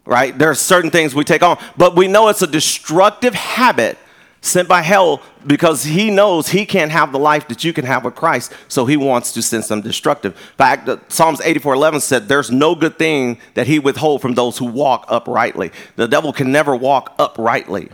right? 0.05 0.37
There 0.37 0.51
are 0.51 0.55
certain 0.55 0.91
things 0.91 1.15
we 1.15 1.25
take 1.25 1.43
on, 1.43 1.59
but 1.77 1.97
we 1.97 2.09
know 2.09 2.29
it's 2.29 2.43
a 2.43 2.47
destructive 2.47 3.35
habit 3.35 3.99
sent 4.43 4.69
by 4.69 4.83
hell 4.83 5.23
because 5.47 5.85
he 5.85 6.11
knows 6.11 6.49
he 6.49 6.65
can't 6.65 6.91
have 6.91 7.13
the 7.13 7.19
life 7.19 7.49
that 7.49 7.63
you 7.63 7.73
can 7.73 7.85
have 7.85 8.05
with 8.05 8.15
Christ, 8.15 8.53
so 8.69 8.87
he 8.87 8.97
wants 8.97 9.33
to 9.33 9.43
send 9.43 9.65
some 9.65 9.83
destructive. 9.83 10.33
In 10.33 10.57
fact, 10.57 11.13
Psalms 11.13 11.41
84 11.41 11.75
11 11.75 12.01
said, 12.01 12.29
There's 12.29 12.51
no 12.51 12.75
good 12.75 12.99
thing 12.99 13.39
that 13.55 13.67
he 13.67 13.79
withhold 13.79 14.23
from 14.23 14.35
those 14.35 14.59
who 14.59 14.67
walk 14.67 15.05
uprightly. 15.09 15.73
The 15.97 16.09
devil 16.09 16.33
can 16.33 16.51
never 16.53 16.75
walk 16.75 17.15
uprightly. 17.19 17.91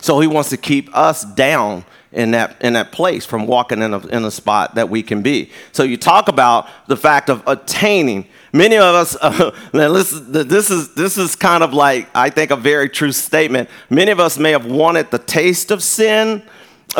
So 0.00 0.20
he 0.20 0.26
wants 0.26 0.50
to 0.50 0.56
keep 0.56 0.94
us 0.94 1.24
down 1.24 1.84
in 2.12 2.30
that, 2.32 2.56
in 2.62 2.74
that 2.74 2.92
place 2.92 3.24
from 3.26 3.46
walking 3.46 3.82
in 3.82 3.94
a, 3.94 4.06
in 4.06 4.24
a 4.24 4.30
spot 4.30 4.74
that 4.74 4.88
we 4.88 5.02
can 5.02 5.22
be. 5.22 5.50
So 5.72 5.82
you 5.82 5.96
talk 5.96 6.28
about 6.28 6.68
the 6.86 6.96
fact 6.96 7.28
of 7.30 7.42
attaining. 7.46 8.28
Many 8.52 8.76
of 8.76 8.94
us, 8.94 9.16
uh, 9.20 9.50
this 9.72 10.70
is, 10.70 10.94
this 10.94 11.18
is 11.18 11.36
kind 11.36 11.62
of 11.62 11.74
like, 11.74 12.08
I 12.14 12.30
think, 12.30 12.50
a 12.50 12.56
very 12.56 12.88
true 12.88 13.12
statement. 13.12 13.68
Many 13.90 14.10
of 14.10 14.20
us 14.20 14.38
may 14.38 14.52
have 14.52 14.66
wanted 14.66 15.10
the 15.10 15.18
taste 15.18 15.70
of 15.70 15.82
sin, 15.82 16.42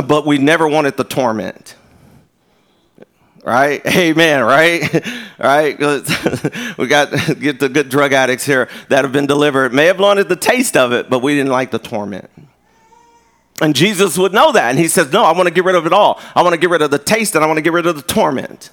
but 0.04 0.26
we 0.26 0.38
never 0.38 0.68
wanted 0.68 0.96
the 0.96 1.04
torment 1.04 1.76
right? 3.46 3.80
Amen, 3.87 4.42
right? 4.42 4.82
right? 5.38 5.78
we 6.76 6.87
got 6.88 7.11
get 7.38 7.61
the 7.61 7.70
good 7.72 7.88
drug 7.88 8.12
addicts 8.12 8.44
here 8.44 8.68
that 8.88 9.04
have 9.04 9.12
been 9.12 9.26
delivered. 9.26 9.72
May 9.72 9.87
have 9.87 9.98
wanted 9.98 10.28
the 10.28 10.37
taste 10.37 10.76
of 10.76 10.92
it, 10.92 11.09
but 11.09 11.22
we 11.22 11.35
didn't 11.35 11.52
like 11.52 11.70
the 11.70 11.78
torment. 11.78 12.28
And 13.62 13.74
Jesus 13.74 14.18
would 14.18 14.35
know 14.35 14.52
that. 14.52 14.68
And 14.68 14.78
he 14.78 14.88
says, 14.88 15.11
No, 15.12 15.22
I 15.22 15.32
want 15.32 15.46
to 15.46 15.54
get 15.54 15.64
rid 15.64 15.76
of 15.76 15.87
it 15.87 15.92
all. 15.92 16.20
I 16.35 16.42
want 16.42 16.52
to 16.52 16.59
get 16.59 16.68
rid 16.68 16.82
of 16.82 16.90
the 16.90 16.98
taste 16.98 17.35
and 17.35 17.42
I 17.42 17.46
want 17.46 17.56
to 17.56 17.62
get 17.62 17.72
rid 17.72 17.87
of 17.87 17.96
the 17.96 18.02
torment. 18.02 18.70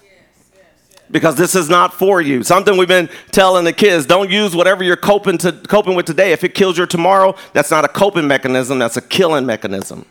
Because 1.14 1.36
this 1.36 1.54
is 1.54 1.70
not 1.70 1.94
for 1.94 2.22
you. 2.22 2.42
Something 2.42 2.76
we've 2.76 2.88
been 2.88 3.08
telling 3.32 3.66
the 3.66 3.72
kids 3.72 4.08
don't 4.08 4.32
use 4.32 4.56
whatever 4.56 4.84
you're 4.84 4.98
coping, 4.98 5.38
to, 5.38 5.52
coping 5.52 5.96
with 5.96 6.08
today. 6.08 6.32
If 6.32 6.44
it 6.44 6.56
kills 6.56 6.76
you 6.78 6.88
tomorrow, 6.88 7.36
that's 7.54 7.70
not 7.70 7.86
a 7.86 7.88
coping 7.88 8.28
mechanism, 8.28 8.80
that's 8.80 8.98
a 8.98 9.02
killing 9.02 9.46
mechanism. 9.46 10.06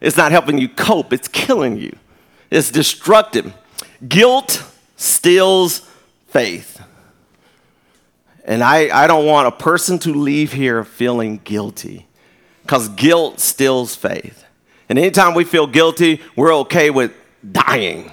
It's 0.00 0.16
not 0.16 0.30
helping 0.30 0.58
you 0.58 0.68
cope, 0.68 1.12
it's 1.12 1.26
killing 1.26 1.76
you. 1.76 1.96
It's 2.48 2.70
destructive. 2.70 3.52
Guilt 4.06 4.62
steals 4.96 5.80
faith. 6.28 6.80
And 8.44 8.62
I, 8.62 9.04
I 9.04 9.08
don't 9.08 9.26
want 9.26 9.48
a 9.48 9.52
person 9.52 9.98
to 10.00 10.14
leave 10.14 10.52
here 10.52 10.84
feeling 10.84 11.40
guilty 11.42 12.06
because 12.62 12.88
guilt 12.90 13.40
steals 13.40 13.96
faith. 13.96 14.44
And 14.88 14.96
anytime 14.96 15.34
we 15.34 15.42
feel 15.42 15.66
guilty, 15.66 16.20
we're 16.36 16.54
okay 16.54 16.90
with 16.90 17.12
dying. 17.50 18.12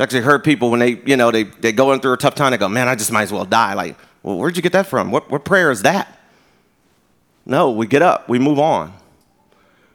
Actually 0.00 0.22
heard 0.22 0.44
people 0.44 0.70
when 0.70 0.78
they, 0.80 1.00
you 1.04 1.16
know, 1.16 1.30
they, 1.30 1.42
they 1.42 1.72
going 1.72 2.00
through 2.00 2.12
a 2.12 2.16
tough 2.16 2.36
time, 2.36 2.52
they 2.52 2.56
go, 2.56 2.68
man, 2.68 2.86
I 2.86 2.94
just 2.94 3.10
might 3.10 3.22
as 3.22 3.32
well 3.32 3.44
die. 3.44 3.74
Like, 3.74 3.96
well, 4.22 4.38
where'd 4.38 4.56
you 4.56 4.62
get 4.62 4.72
that 4.72 4.86
from? 4.86 5.10
What, 5.10 5.30
what 5.30 5.44
prayer 5.44 5.70
is 5.70 5.82
that? 5.82 6.18
No, 7.44 7.70
we 7.70 7.86
get 7.86 8.02
up, 8.02 8.28
we 8.28 8.38
move 8.38 8.58
on. 8.60 8.92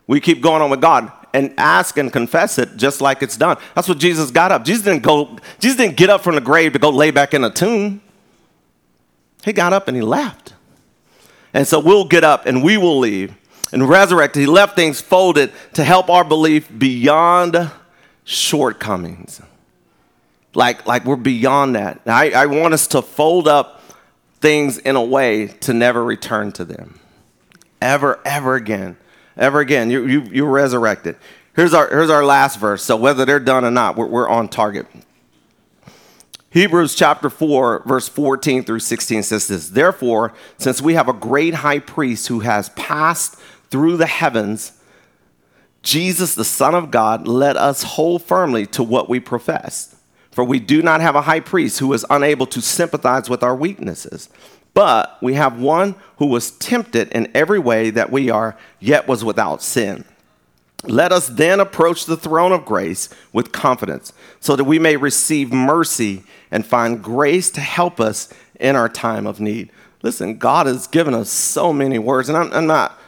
We 0.08 0.20
keep 0.20 0.42
going 0.42 0.62
on 0.62 0.70
with 0.70 0.82
God 0.82 1.12
and 1.34 1.54
ask 1.58 1.98
and 1.98 2.12
confess 2.12 2.58
it 2.58 2.76
just 2.76 3.00
like 3.00 3.24
it's 3.24 3.38
done. 3.38 3.58
That's 3.76 3.88
what 3.88 3.98
Jesus 3.98 4.30
got 4.32 4.52
up. 4.52 4.66
Jesus 4.66 4.84
didn't 4.84 5.04
go, 5.04 5.38
Jesus 5.60 5.78
didn't 5.78 5.96
get 5.98 6.10
up 6.10 6.22
from 6.22 6.36
the 6.36 6.42
grave 6.42 6.74
to 6.74 6.80
go 6.80 6.90
lay 6.90 7.12
back 7.12 7.34
in 7.34 7.44
a 7.44 7.50
tomb. 7.50 8.02
He 9.44 9.54
got 9.54 9.72
up 9.72 9.88
and 9.88 9.96
he 9.96 10.04
left. 10.04 10.54
And 11.54 11.68
so 11.68 11.80
we'll 11.80 12.06
get 12.06 12.24
up 12.24 12.46
and 12.46 12.64
we 12.64 12.78
will 12.78 13.00
leave 13.00 13.36
and 13.72 13.88
resurrect. 13.88 14.36
He 14.36 14.46
left 14.46 14.76
things 14.76 15.02
folded 15.02 15.52
to 15.74 15.84
help 15.84 16.10
our 16.10 16.24
belief 16.24 16.68
beyond 16.78 17.72
shortcomings. 18.24 19.42
Like, 20.56 20.86
like 20.86 21.06
we're 21.06 21.16
beyond 21.16 21.76
that. 21.76 22.02
I, 22.06 22.32
I 22.32 22.46
want 22.46 22.74
us 22.74 22.88
to 22.88 23.02
fold 23.02 23.48
up 23.48 23.82
things 24.40 24.78
in 24.78 24.96
a 24.96 25.04
way 25.04 25.48
to 25.48 25.74
never 25.74 26.04
return 26.04 26.52
to 26.54 26.66
them. 26.66 27.00
Ever, 27.82 28.20
ever 28.26 28.56
again. 28.56 28.98
Ever 29.36 29.60
again. 29.60 29.90
You, 29.90 30.06
you, 30.06 30.22
you're 30.32 30.52
resurrected. 30.52 31.18
Here's 31.56 31.74
our, 31.74 31.88
here's 31.88 32.10
our 32.10 32.26
last 32.26 32.60
verse. 32.60 32.84
So 32.84 32.96
whether 32.96 33.26
they're 33.26 33.40
done 33.40 33.66
or 33.66 33.72
not, 33.72 33.96
we're, 33.96 34.08
we're 34.08 34.30
on 34.30 34.50
target. 34.50 34.88
Hebrews 36.50 36.94
chapter 36.94 37.32
4, 37.32 37.84
verse 37.86 38.08
14 38.08 38.64
through 38.64 38.80
16 38.80 39.24
says 39.24 39.48
this 39.48 39.70
Therefore, 39.70 40.34
since 40.60 40.82
we 40.82 40.94
have 40.94 41.10
a 41.10 41.14
great 41.14 41.56
high 41.56 41.80
priest 41.80 42.28
who 42.28 42.42
has 42.42 42.70
passed 42.70 43.38
through 43.72 43.98
the 43.98 44.06
heavens, 44.06 44.74
Jesus, 45.82 46.36
the 46.36 46.46
Son 46.46 46.76
of 46.76 46.92
God, 46.92 47.28
let 47.28 47.58
us 47.58 47.84
hold 47.84 48.24
firmly 48.24 48.66
to 48.68 48.84
what 48.84 49.10
we 49.10 49.20
profess. 49.20 49.96
For 50.34 50.44
we 50.44 50.60
do 50.60 50.82
not 50.82 51.00
have 51.00 51.16
a 51.16 51.22
high 51.22 51.40
priest 51.40 51.80
who 51.80 51.94
is 51.94 52.06
unable 52.10 52.48
to 52.48 52.62
sympathize 52.62 53.30
with 53.30 53.44
our 53.44 53.56
weaknesses, 53.56 54.30
but 54.74 55.18
we 55.22 55.36
have 55.36 55.62
one 55.62 55.96
who 56.18 56.26
was 56.26 56.52
tempted 56.52 57.10
in 57.12 57.32
every 57.36 57.60
way 57.60 57.92
that 57.92 58.12
we 58.12 58.32
are, 58.32 58.58
yet 58.80 59.08
was 59.08 59.24
without 59.24 59.62
sin. 59.62 60.06
Let 60.86 61.12
us 61.12 61.28
then 61.28 61.60
approach 61.60 62.06
the 62.06 62.18
throne 62.18 62.52
of 62.52 62.66
grace 62.66 63.10
with 63.32 63.52
confidence, 63.52 64.12
so 64.40 64.56
that 64.56 64.64
we 64.64 64.80
may 64.80 64.98
receive 64.98 65.54
mercy 65.54 66.24
and 66.50 66.66
find 66.66 67.04
grace 67.04 67.52
to 67.52 67.62
help 67.62 68.00
us 68.00 68.34
in 68.60 68.76
our 68.76 68.90
time 68.90 69.28
of 69.28 69.40
need. 69.40 69.70
Listen, 70.02 70.38
God 70.38 70.66
has 70.66 70.88
given 70.88 71.14
us 71.14 71.30
so 71.30 71.72
many 71.72 72.00
words, 72.00 72.28
and 72.28 72.38
I'm, 72.38 72.52
I'm 72.52 72.68
not. 72.68 73.00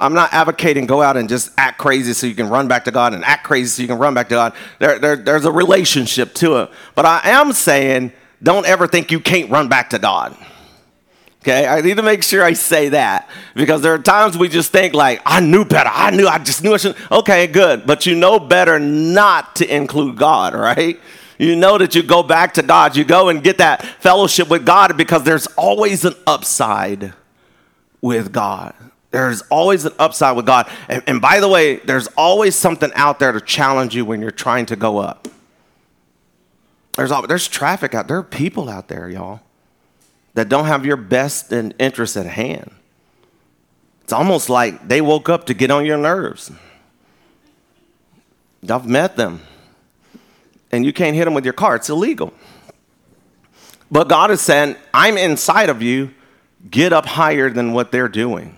I'm 0.00 0.12
not 0.12 0.32
advocating 0.32 0.86
go 0.86 1.02
out 1.02 1.16
and 1.16 1.28
just 1.28 1.52
act 1.56 1.78
crazy 1.78 2.12
so 2.12 2.26
you 2.26 2.34
can 2.34 2.48
run 2.48 2.68
back 2.68 2.84
to 2.84 2.90
God 2.90 3.14
and 3.14 3.24
act 3.24 3.44
crazy 3.44 3.68
so 3.68 3.82
you 3.82 3.88
can 3.88 3.98
run 3.98 4.12
back 4.12 4.28
to 4.28 4.34
God. 4.34 4.52
There, 4.78 4.98
there, 4.98 5.16
there's 5.16 5.44
a 5.44 5.52
relationship 5.52 6.34
to 6.34 6.56
it. 6.58 6.70
But 6.94 7.06
I 7.06 7.20
am 7.24 7.52
saying 7.52 8.12
don't 8.42 8.66
ever 8.66 8.86
think 8.86 9.10
you 9.10 9.20
can't 9.20 9.50
run 9.50 9.68
back 9.68 9.90
to 9.90 9.98
God. 9.98 10.36
Okay, 11.42 11.66
I 11.66 11.82
need 11.82 11.98
to 11.98 12.02
make 12.02 12.22
sure 12.22 12.42
I 12.42 12.54
say 12.54 12.88
that 12.88 13.28
because 13.54 13.82
there 13.82 13.92
are 13.92 13.98
times 13.98 14.38
we 14.38 14.48
just 14.48 14.72
think 14.72 14.94
like, 14.94 15.20
I 15.26 15.40
knew 15.40 15.66
better. 15.66 15.90
I 15.92 16.10
knew, 16.10 16.26
I 16.26 16.38
just 16.38 16.64
knew 16.64 16.72
I 16.72 16.78
should. 16.78 16.96
Okay, 17.12 17.46
good. 17.46 17.86
But 17.86 18.06
you 18.06 18.14
know 18.14 18.40
better 18.40 18.78
not 18.78 19.56
to 19.56 19.74
include 19.74 20.16
God, 20.16 20.54
right? 20.54 20.98
You 21.38 21.54
know 21.54 21.76
that 21.76 21.94
you 21.94 22.02
go 22.02 22.22
back 22.22 22.54
to 22.54 22.62
God. 22.62 22.96
You 22.96 23.04
go 23.04 23.28
and 23.28 23.42
get 23.42 23.58
that 23.58 23.84
fellowship 23.84 24.48
with 24.48 24.64
God 24.64 24.96
because 24.96 25.24
there's 25.24 25.46
always 25.48 26.06
an 26.06 26.14
upside 26.26 27.12
with 28.00 28.32
God. 28.32 28.74
There's 29.14 29.42
always 29.42 29.84
an 29.84 29.92
upside 30.00 30.34
with 30.34 30.44
God. 30.44 30.68
And, 30.88 31.00
and, 31.06 31.20
by 31.20 31.38
the 31.38 31.46
way, 31.46 31.76
there's 31.76 32.08
always 32.16 32.56
something 32.56 32.90
out 32.96 33.20
there 33.20 33.30
to 33.30 33.40
challenge 33.40 33.94
you 33.94 34.04
when 34.04 34.20
you're 34.20 34.32
trying 34.32 34.66
to 34.66 34.74
go 34.74 34.98
up. 34.98 35.28
There's, 36.96 37.12
there's 37.28 37.46
traffic 37.46 37.94
out 37.94 38.08
there, 38.08 38.16
are 38.16 38.22
people 38.24 38.68
out 38.68 38.88
there, 38.88 39.08
y'all, 39.08 39.40
that 40.34 40.48
don't 40.48 40.64
have 40.64 40.84
your 40.84 40.96
best 40.96 41.52
interest 41.52 42.16
at 42.16 42.26
hand. 42.26 42.72
It's 44.02 44.12
almost 44.12 44.50
like 44.50 44.88
they 44.88 45.00
woke 45.00 45.28
up 45.28 45.46
to 45.46 45.54
get 45.54 45.70
on 45.70 45.86
your 45.86 45.96
nerves. 45.96 46.50
I've 48.68 48.88
met 48.88 49.16
them 49.16 49.42
and 50.72 50.84
you 50.84 50.92
can't 50.92 51.14
hit 51.14 51.24
them 51.24 51.34
with 51.34 51.44
your 51.44 51.54
car. 51.54 51.76
It's 51.76 51.88
illegal. 51.88 52.34
But 53.92 54.08
God 54.08 54.32
is 54.32 54.40
saying, 54.40 54.74
I'm 54.92 55.16
inside 55.16 55.68
of 55.68 55.82
you. 55.82 56.12
Get 56.68 56.92
up 56.92 57.06
higher 57.06 57.48
than 57.48 57.74
what 57.74 57.92
they're 57.92 58.08
doing. 58.08 58.56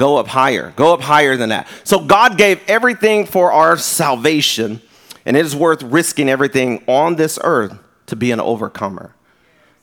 Go 0.00 0.16
up 0.16 0.28
higher. 0.28 0.72
Go 0.76 0.94
up 0.94 1.02
higher 1.02 1.36
than 1.36 1.50
that. 1.50 1.68
So 1.84 2.00
God 2.00 2.38
gave 2.38 2.58
everything 2.66 3.26
for 3.26 3.52
our 3.52 3.76
salvation, 3.76 4.80
and 5.26 5.36
it 5.36 5.44
is 5.44 5.54
worth 5.54 5.82
risking 5.82 6.30
everything 6.30 6.82
on 6.86 7.16
this 7.16 7.38
earth 7.44 7.78
to 8.06 8.16
be 8.16 8.30
an 8.30 8.40
overcomer. 8.40 9.14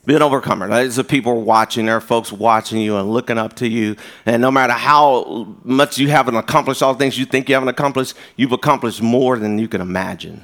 Be 0.08 0.16
an 0.16 0.24
overcomer. 0.24 0.68
There's 0.70 0.96
the 0.96 1.04
people 1.04 1.44
watching. 1.44 1.86
There 1.86 1.98
are 1.98 2.02
folks 2.02 2.32
watching 2.32 2.82
you 2.82 2.98
and 2.98 3.14
looking 3.14 3.38
up 3.38 3.58
to 3.58 3.68
you. 3.68 3.96
And 4.26 4.42
no 4.42 4.50
matter 4.50 4.74
how 4.74 5.56
much 5.64 6.00
you 6.00 6.10
haven't 6.10 6.36
accomplished 6.36 6.82
all 6.82 6.94
the 6.94 6.98
things 6.98 7.20
you 7.20 7.26
think 7.26 7.48
you 7.48 7.54
haven't 7.54 7.70
accomplished, 7.70 8.16
you've 8.38 8.54
accomplished 8.54 9.04
more 9.04 9.38
than 9.38 9.60
you 9.60 9.68
can 9.68 9.82
imagine. 9.82 10.42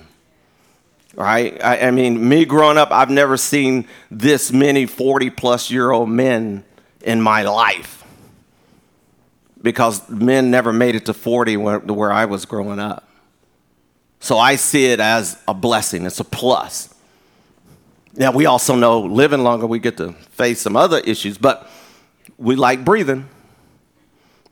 right? 1.15 1.59
I, 1.63 1.87
I, 1.87 1.89
mean, 1.89 2.29
me 2.29 2.45
growing 2.45 2.77
up, 2.77 2.91
I've 2.91 3.09
never 3.09 3.37
seen 3.37 3.87
this 4.11 4.51
many 4.51 4.85
40 4.85 5.31
plus 5.31 5.71
year 5.71 5.89
old 5.89 6.09
men 6.09 6.63
in 7.01 7.23
my 7.23 7.41
life 7.41 8.02
because 9.63 10.07
men 10.09 10.51
never 10.51 10.71
made 10.71 10.93
it 10.93 11.05
to 11.05 11.13
40 11.13 11.57
where, 11.57 11.79
where 11.79 12.11
I 12.11 12.25
was 12.25 12.45
growing 12.45 12.79
up. 12.79 13.07
So 14.19 14.37
I 14.37 14.57
see 14.57 14.85
it 14.85 14.99
as 14.99 15.41
a 15.47 15.53
blessing, 15.53 16.05
it's 16.05 16.19
a 16.19 16.23
plus. 16.23 16.93
Now, 18.15 18.31
we 18.31 18.45
also 18.45 18.75
know 18.75 19.01
living 19.01 19.43
longer, 19.43 19.65
we 19.65 19.79
get 19.79 19.97
to 19.97 20.13
face 20.13 20.61
some 20.61 20.75
other 20.75 20.99
issues, 20.99 21.37
but 21.37 21.67
we 22.37 22.55
like 22.55 22.85
breathing. 22.85 23.27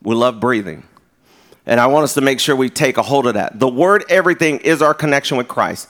We 0.02 0.16
love 0.16 0.40
breathing. 0.40 0.82
And 1.64 1.78
I 1.78 1.86
want 1.86 2.04
us 2.04 2.14
to 2.14 2.20
make 2.20 2.40
sure 2.40 2.56
we 2.56 2.68
take 2.68 2.96
a 2.96 3.02
hold 3.02 3.26
of 3.26 3.34
that. 3.34 3.60
The 3.60 3.68
word 3.68 4.04
everything 4.08 4.58
is 4.58 4.82
our 4.82 4.94
connection 4.94 5.36
with 5.36 5.46
Christ. 5.46 5.88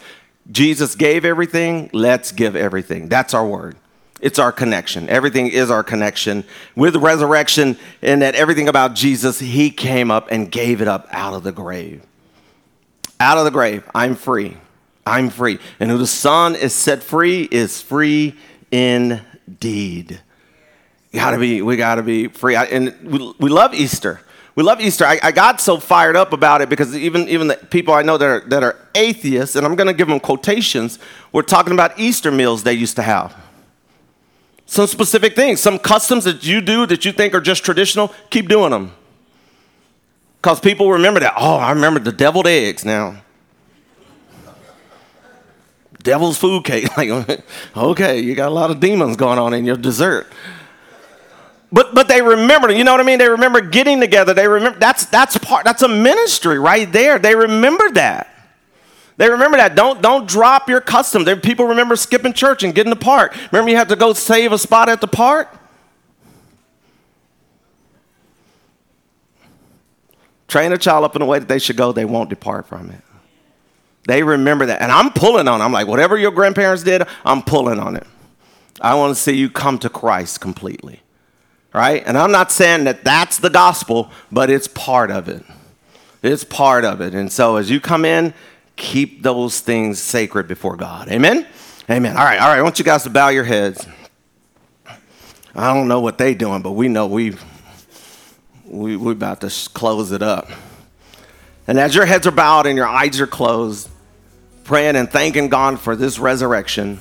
Jesus 0.50 0.94
gave 0.94 1.24
everything, 1.24 1.88
let's 1.92 2.30
give 2.30 2.56
everything. 2.56 3.08
That's 3.08 3.32
our 3.32 3.46
word. 3.46 3.76
It's 4.22 4.38
our 4.38 4.52
connection. 4.52 5.08
Everything 5.08 5.48
is 5.48 5.68
our 5.68 5.82
connection 5.82 6.44
with 6.76 6.94
resurrection, 6.94 7.76
and 8.00 8.22
that 8.22 8.36
everything 8.36 8.68
about 8.68 8.94
Jesus, 8.94 9.40
he 9.40 9.68
came 9.68 10.12
up 10.12 10.28
and 10.30 10.50
gave 10.50 10.80
it 10.80 10.86
up 10.86 11.08
out 11.10 11.34
of 11.34 11.42
the 11.42 11.50
grave. 11.50 12.02
Out 13.18 13.36
of 13.36 13.44
the 13.44 13.50
grave, 13.50 13.82
I'm 13.94 14.14
free. 14.14 14.56
I'm 15.04 15.28
free. 15.28 15.58
And 15.80 15.90
who 15.90 15.98
the 15.98 16.06
Son 16.06 16.54
is 16.54 16.72
set 16.72 17.02
free 17.02 17.48
is 17.50 17.82
free 17.82 18.36
indeed. 18.70 20.20
Gotta 21.12 21.38
be, 21.38 21.60
we 21.60 21.76
gotta 21.76 22.02
be 22.02 22.28
free. 22.28 22.54
And 22.54 22.96
we, 23.02 23.34
we 23.40 23.50
love 23.50 23.74
Easter. 23.74 24.20
We 24.54 24.62
love 24.62 24.80
Easter. 24.80 25.04
I, 25.04 25.18
I, 25.22 25.32
got 25.32 25.60
so 25.60 25.78
fired 25.78 26.14
up 26.14 26.32
about 26.32 26.60
it 26.60 26.68
because 26.68 26.96
even, 26.96 27.28
even 27.28 27.48
the 27.48 27.56
people 27.56 27.94
I 27.94 28.02
know 28.02 28.18
that 28.18 28.28
are, 28.28 28.40
that 28.48 28.62
are 28.62 28.76
atheists, 28.94 29.56
and 29.56 29.66
I'm 29.66 29.74
going 29.76 29.86
to 29.86 29.94
give 29.94 30.08
them 30.08 30.20
quotations, 30.20 30.98
were 31.32 31.42
talking 31.42 31.72
about 31.72 31.98
Easter 31.98 32.30
meals 32.30 32.62
they 32.62 32.74
used 32.74 32.96
to 32.96 33.02
have. 33.02 33.34
Some 34.72 34.86
specific 34.86 35.36
things, 35.36 35.60
some 35.60 35.78
customs 35.78 36.24
that 36.24 36.46
you 36.46 36.62
do 36.62 36.86
that 36.86 37.04
you 37.04 37.12
think 37.12 37.34
are 37.34 37.42
just 37.42 37.62
traditional, 37.62 38.10
keep 38.30 38.48
doing 38.48 38.70
them. 38.70 38.92
Because 40.40 40.60
people 40.60 40.90
remember 40.90 41.20
that. 41.20 41.34
Oh, 41.36 41.56
I 41.56 41.72
remember 41.72 42.00
the 42.00 42.10
deviled 42.10 42.46
eggs 42.46 42.82
now. 42.82 43.20
Devil's 46.02 46.38
food 46.38 46.64
cake. 46.64 46.88
Like, 46.96 47.44
okay, 47.76 48.20
you 48.20 48.34
got 48.34 48.48
a 48.48 48.54
lot 48.54 48.70
of 48.70 48.80
demons 48.80 49.14
going 49.16 49.38
on 49.38 49.52
in 49.52 49.66
your 49.66 49.76
dessert 49.76 50.32
but 51.70 51.94
but 51.94 52.08
they 52.08 52.20
remember 52.22 52.70
you 52.70 52.84
know 52.84 52.92
what 52.92 53.00
i 53.00 53.02
mean 53.02 53.18
they 53.18 53.28
remember 53.30 53.62
getting 53.62 53.98
together 53.98 54.34
they 54.34 54.46
remember 54.46 54.78
that's 54.78 55.06
that's 55.06 55.38
part 55.38 55.64
that's 55.64 55.80
a 55.80 55.88
ministry 55.88 56.58
right 56.58 56.92
there 56.92 57.18
they 57.18 57.34
remember 57.34 57.90
that 57.92 58.31
they 59.16 59.30
remember 59.30 59.58
that. 59.58 59.74
Don't 59.74 60.00
don't 60.00 60.26
drop 60.26 60.68
your 60.68 60.80
custom. 60.80 61.24
There 61.24 61.36
people 61.36 61.66
remember 61.66 61.96
skipping 61.96 62.32
church 62.32 62.62
and 62.62 62.74
getting 62.74 62.90
the 62.90 62.96
park. 62.96 63.34
Remember 63.52 63.70
you 63.70 63.76
had 63.76 63.88
to 63.90 63.96
go 63.96 64.12
save 64.12 64.52
a 64.52 64.58
spot 64.58 64.88
at 64.88 65.00
the 65.00 65.06
park? 65.06 65.54
Train 70.48 70.72
a 70.72 70.78
child 70.78 71.04
up 71.04 71.16
in 71.16 71.20
the 71.20 71.26
way 71.26 71.38
that 71.38 71.48
they 71.48 71.58
should 71.58 71.76
go. 71.76 71.92
They 71.92 72.04
won't 72.04 72.28
depart 72.28 72.66
from 72.66 72.90
it. 72.90 73.00
They 74.06 74.22
remember 74.22 74.66
that. 74.66 74.82
And 74.82 74.90
i'm 74.90 75.10
pulling 75.10 75.48
on 75.48 75.60
it. 75.60 75.64
i'm 75.64 75.72
like 75.72 75.86
whatever 75.86 76.18
your 76.18 76.32
grandparents 76.32 76.82
did 76.82 77.02
i'm 77.24 77.42
pulling 77.42 77.78
on 77.78 77.96
it. 77.96 78.06
I 78.80 78.94
want 78.94 79.14
to 79.14 79.22
see 79.22 79.36
you 79.36 79.48
come 79.48 79.78
to 79.80 79.88
christ 79.88 80.40
completely. 80.40 81.00
Right? 81.72 82.02
And 82.04 82.18
I'm 82.18 82.32
not 82.32 82.52
saying 82.52 82.84
that 82.84 83.02
that's 83.02 83.38
the 83.38 83.48
gospel, 83.48 84.10
but 84.30 84.50
it's 84.50 84.68
part 84.68 85.10
of 85.10 85.28
it. 85.28 85.42
It's 86.22 86.44
part 86.44 86.84
of 86.84 87.00
it. 87.00 87.14
And 87.14 87.32
so 87.32 87.56
as 87.56 87.70
you 87.70 87.80
come 87.80 88.04
in, 88.04 88.34
keep 88.76 89.22
those 89.22 89.60
things 89.60 89.98
sacred 89.98 90.48
before 90.48 90.76
God. 90.76 91.08
Amen? 91.08 91.46
Amen. 91.90 92.16
All 92.16 92.24
right, 92.24 92.40
all 92.40 92.48
right. 92.48 92.58
I 92.58 92.62
want 92.62 92.78
you 92.78 92.84
guys 92.84 93.02
to 93.04 93.10
bow 93.10 93.28
your 93.28 93.44
heads. 93.44 93.86
I 95.54 95.74
don't 95.74 95.88
know 95.88 96.00
what 96.00 96.16
they 96.16 96.32
are 96.32 96.34
doing, 96.34 96.62
but 96.62 96.72
we 96.72 96.88
know 96.88 97.06
we 97.06 97.36
we 98.64 98.96
we're 98.96 99.12
about 99.12 99.42
to 99.42 99.70
close 99.74 100.12
it 100.12 100.22
up. 100.22 100.50
And 101.66 101.78
as 101.78 101.94
your 101.94 102.06
heads 102.06 102.26
are 102.26 102.32
bowed 102.32 102.66
and 102.66 102.76
your 102.76 102.86
eyes 102.86 103.20
are 103.20 103.26
closed, 103.26 103.88
praying 104.64 104.96
and 104.96 105.10
thanking 105.10 105.48
God 105.48 105.78
for 105.80 105.96
this 105.96 106.18
resurrection. 106.18 107.00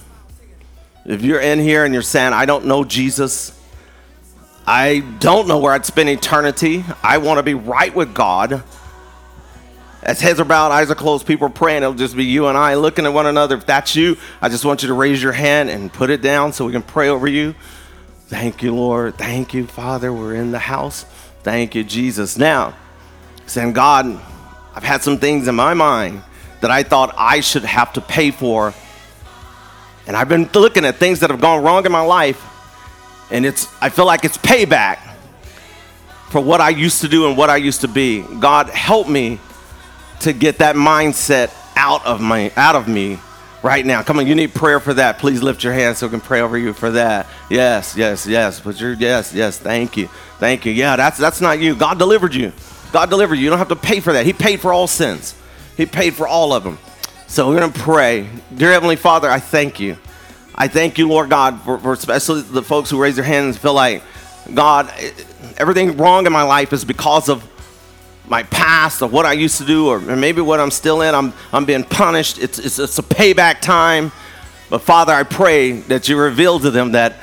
If 1.06 1.24
you're 1.24 1.40
in 1.40 1.60
here 1.60 1.86
and 1.86 1.94
you're 1.94 2.04
saying, 2.04 2.34
I 2.34 2.46
don't 2.46 2.66
know 2.66 2.84
Jesus, 2.84 3.58
I 4.68 5.00
don't 5.20 5.48
know 5.48 5.58
where 5.58 5.74
I'd 5.74 5.86
spend 5.86 6.10
eternity. 6.10 6.84
I 7.02 7.18
want 7.18 7.38
to 7.40 7.44
be 7.44 7.54
right 7.54 7.94
with 7.94 8.14
God. 8.14 8.64
As 10.04 10.20
heads 10.20 10.40
are 10.40 10.46
bowed, 10.46 10.72
eyes 10.72 10.90
are 10.90 10.96
closed, 10.96 11.28
people 11.28 11.48
are 11.48 11.52
praying. 11.52 11.84
It'll 11.84 11.94
just 11.94 12.16
be 12.16 12.26
you 12.26 12.48
and 12.48 12.58
I 12.58 12.74
looking 12.76 13.06
at 13.06 13.14
one 13.14 13.28
another. 13.28 13.56
If 13.56 13.66
that's 13.66 13.96
you, 13.96 14.18
I 14.42 14.50
just 14.50 14.66
want 14.66 14.82
you 14.82 14.88
to 14.88 14.94
raise 14.94 15.22
your 15.22 15.32
hand 15.32 15.70
and 15.70 15.94
put 15.94 16.10
it 16.10 16.22
down 16.22 16.54
so 16.54 16.66
we 16.66 16.72
can 16.72 16.82
pray 16.82 17.10
over 17.10 17.28
you. 17.28 17.54
Thank 18.28 18.64
you, 18.64 18.74
Lord. 18.74 19.16
Thank 19.16 19.54
you, 19.54 19.68
Father. 19.68 20.12
We're 20.12 20.36
in 20.36 20.52
the 20.52 20.60
house. 20.60 21.04
Thank 21.44 21.76
you, 21.76 21.84
Jesus. 21.84 22.38
Now, 22.38 22.76
saying, 23.46 23.74
God, 23.74 24.20
I've 24.74 24.84
had 24.84 25.04
some 25.04 25.18
things 25.18 25.48
in 25.48 25.56
my 25.56 25.74
mind 25.74 26.24
that 26.62 26.72
I 26.72 26.84
thought 26.84 27.14
I 27.18 27.42
should 27.42 27.66
have 27.66 27.94
to 27.94 28.02
pay 28.02 28.32
for. 28.32 28.74
And 30.08 30.16
I've 30.16 30.30
been 30.30 30.50
looking 30.54 30.86
at 30.86 30.96
things 30.96 31.20
that 31.20 31.30
have 31.30 31.42
gone 31.42 31.64
wrong 31.64 31.86
in 31.86 31.92
my 31.92 32.02
life 32.02 32.48
and 33.32 33.46
it's 33.46 33.68
I 33.82 33.90
feel 33.90 34.06
like 34.06 34.26
it's 34.26 34.38
payback 34.38 35.00
for 36.30 36.42
what 36.42 36.62
I 36.62 36.70
used 36.70 37.02
to 37.02 37.08
do 37.08 37.28
and 37.28 37.38
what 37.38 37.50
I 37.50 37.58
used 37.58 37.82
to 37.82 37.88
be. 37.88 38.22
God 38.40 38.70
help 38.70 39.08
me 39.08 39.40
to 40.22 40.34
get 40.34 40.60
that 40.60 40.76
mindset 40.76 41.54
out 41.76 42.06
of 42.06 42.22
my 42.22 42.52
out 42.56 42.76
of 42.76 42.88
me 42.88 43.20
right 43.64 43.86
now. 43.86 44.04
Come 44.04 44.20
on, 44.20 44.28
you 44.28 44.36
need 44.36 44.54
prayer 44.54 44.80
for 44.80 44.94
that. 44.94 45.20
Please 45.20 45.42
lift 45.42 45.64
your 45.64 45.74
hand 45.74 45.98
so 45.98 46.08
we 46.08 46.12
can 46.12 46.22
pray 46.22 46.42
over 46.42 46.58
you 46.58 46.74
for 46.74 46.92
that. 46.92 47.28
Yes, 47.50 47.96
yes, 47.96 48.26
yes. 48.26 48.60
Put 48.60 48.80
your 48.80 48.94
yes, 48.94 49.34
yes. 49.34 49.58
Thank 49.58 49.98
you, 49.98 50.08
thank 50.40 50.66
you. 50.66 50.72
Yeah, 50.72 50.96
that's 50.96 51.18
that's 51.18 51.42
not 51.42 51.60
you. 51.60 51.76
God 51.76 52.00
delivered 52.00 52.34
you. 52.34 52.52
God 52.92 53.10
delivered 53.10 53.36
you. 53.36 53.44
You 53.44 53.50
don't 53.50 53.60
have 53.60 53.70
to 53.70 53.76
pay 53.76 54.00
for 54.00 54.14
that. 54.14 54.26
He 54.26 54.34
paid 54.34 54.60
for 54.60 54.74
all 54.74 54.88
sins. 54.88 55.36
He 55.78 55.86
paid 55.86 56.14
for 56.14 56.28
all 56.28 56.54
of 56.54 56.64
them. 56.64 56.78
So 57.28 57.48
we're 57.48 57.60
gonna 57.60 57.72
pray, 57.72 58.28
dear 58.56 58.72
Heavenly 58.72 58.98
Father. 58.98 59.30
I 59.30 59.40
thank 59.40 59.80
you. 59.80 59.98
I 60.54 60.68
thank 60.68 60.98
you, 60.98 61.08
Lord 61.08 61.30
God, 61.30 61.62
for, 61.62 61.78
for 61.78 61.94
especially 61.94 62.42
the 62.42 62.62
folks 62.62 62.90
who 62.90 63.02
raise 63.02 63.16
their 63.16 63.26
hands 63.26 63.56
and 63.56 63.62
feel 63.62 63.74
like, 63.74 64.04
God, 64.54 64.94
everything 65.58 65.98
wrong 65.98 66.26
in 66.26 66.34
my 66.34 66.44
life 66.44 66.74
is 66.74 66.84
because 66.84 67.30
of 67.30 67.48
my 68.28 68.44
past 68.44 69.02
or 69.02 69.10
what 69.10 69.26
I 69.26 69.34
used 69.34 69.58
to 69.58 69.66
do 69.66 69.90
or 69.90 70.00
maybe 70.00 70.42
what 70.42 70.60
I'm 70.60 70.72
still 70.72 71.02
in. 71.02 71.14
I'm, 71.14 71.34
I'm 71.52 71.66
being 71.66 71.84
punished. 71.84 72.40
It's, 72.40 72.60
it's, 72.60 72.80
it's 72.80 72.98
a 73.00 73.04
payback 73.04 73.62
time. 73.62 74.12
But 74.70 74.80
Father, 74.80 75.14
I 75.14 75.24
pray 75.24 75.72
that 75.72 76.08
you 76.08 76.18
reveal 76.18 76.60
to 76.60 76.72
them 76.72 76.94
that 76.94 77.16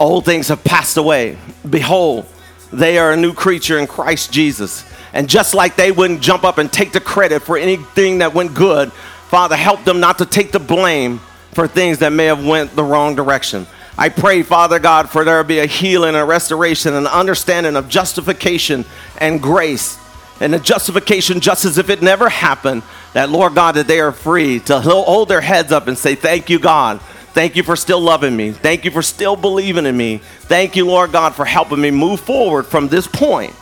old 0.00 0.24
things 0.24 0.48
have 0.48 0.64
passed 0.64 0.96
away. 0.96 1.38
Behold, 1.68 2.26
they 2.72 2.98
are 2.98 3.12
a 3.12 3.16
new 3.16 3.32
creature 3.32 3.78
in 3.78 3.86
Christ 3.86 4.32
Jesus. 4.32 4.84
And 5.12 5.28
just 5.28 5.54
like 5.54 5.76
they 5.76 5.92
wouldn't 5.92 6.20
jump 6.20 6.44
up 6.44 6.58
and 6.58 6.72
take 6.72 6.92
the 6.92 7.00
credit 7.00 7.42
for 7.42 7.56
anything 7.56 8.18
that 8.18 8.34
went 8.34 8.54
good, 8.54 8.92
Father, 8.92 9.56
help 9.56 9.84
them 9.84 10.00
not 10.00 10.18
to 10.18 10.26
take 10.26 10.52
the 10.52 10.58
blame 10.58 11.20
for 11.52 11.66
things 11.66 12.00
that 12.00 12.12
may 12.12 12.26
have 12.26 12.44
went 12.44 12.76
the 12.76 12.84
wrong 12.84 13.14
direction. 13.14 13.66
I 13.98 14.10
pray, 14.10 14.42
Father 14.42 14.78
God, 14.78 15.08
for 15.08 15.24
there 15.24 15.42
be 15.42 15.60
a 15.60 15.66
healing, 15.66 16.14
a 16.14 16.24
restoration, 16.24 16.92
an 16.92 17.06
understanding 17.06 17.76
of 17.76 17.88
justification 17.88 18.84
and 19.18 19.40
grace. 19.40 19.98
And 20.40 20.54
a 20.54 20.58
justification 20.58 21.40
just 21.40 21.64
as 21.64 21.78
if 21.78 21.88
it 21.88 22.02
never 22.02 22.28
happened, 22.28 22.82
that 23.14 23.30
Lord 23.30 23.54
God, 23.54 23.76
that 23.76 23.86
they 23.86 24.00
are 24.00 24.12
free 24.12 24.60
to 24.60 24.80
hold 24.80 25.28
their 25.28 25.40
heads 25.40 25.72
up 25.72 25.88
and 25.88 25.96
say, 25.96 26.14
Thank 26.14 26.50
you, 26.50 26.58
God. 26.58 27.00
Thank 27.32 27.56
you 27.56 27.62
for 27.62 27.76
still 27.76 28.00
loving 28.00 28.34
me. 28.34 28.52
Thank 28.52 28.84
you 28.84 28.90
for 28.90 29.02
still 29.02 29.36
believing 29.36 29.84
in 29.84 29.96
me. 29.96 30.18
Thank 30.40 30.74
you, 30.74 30.86
Lord 30.86 31.12
God, 31.12 31.34
for 31.34 31.44
helping 31.44 31.80
me 31.80 31.90
move 31.90 32.20
forward 32.20 32.64
from 32.64 32.88
this 32.88 33.06
point 33.06 33.54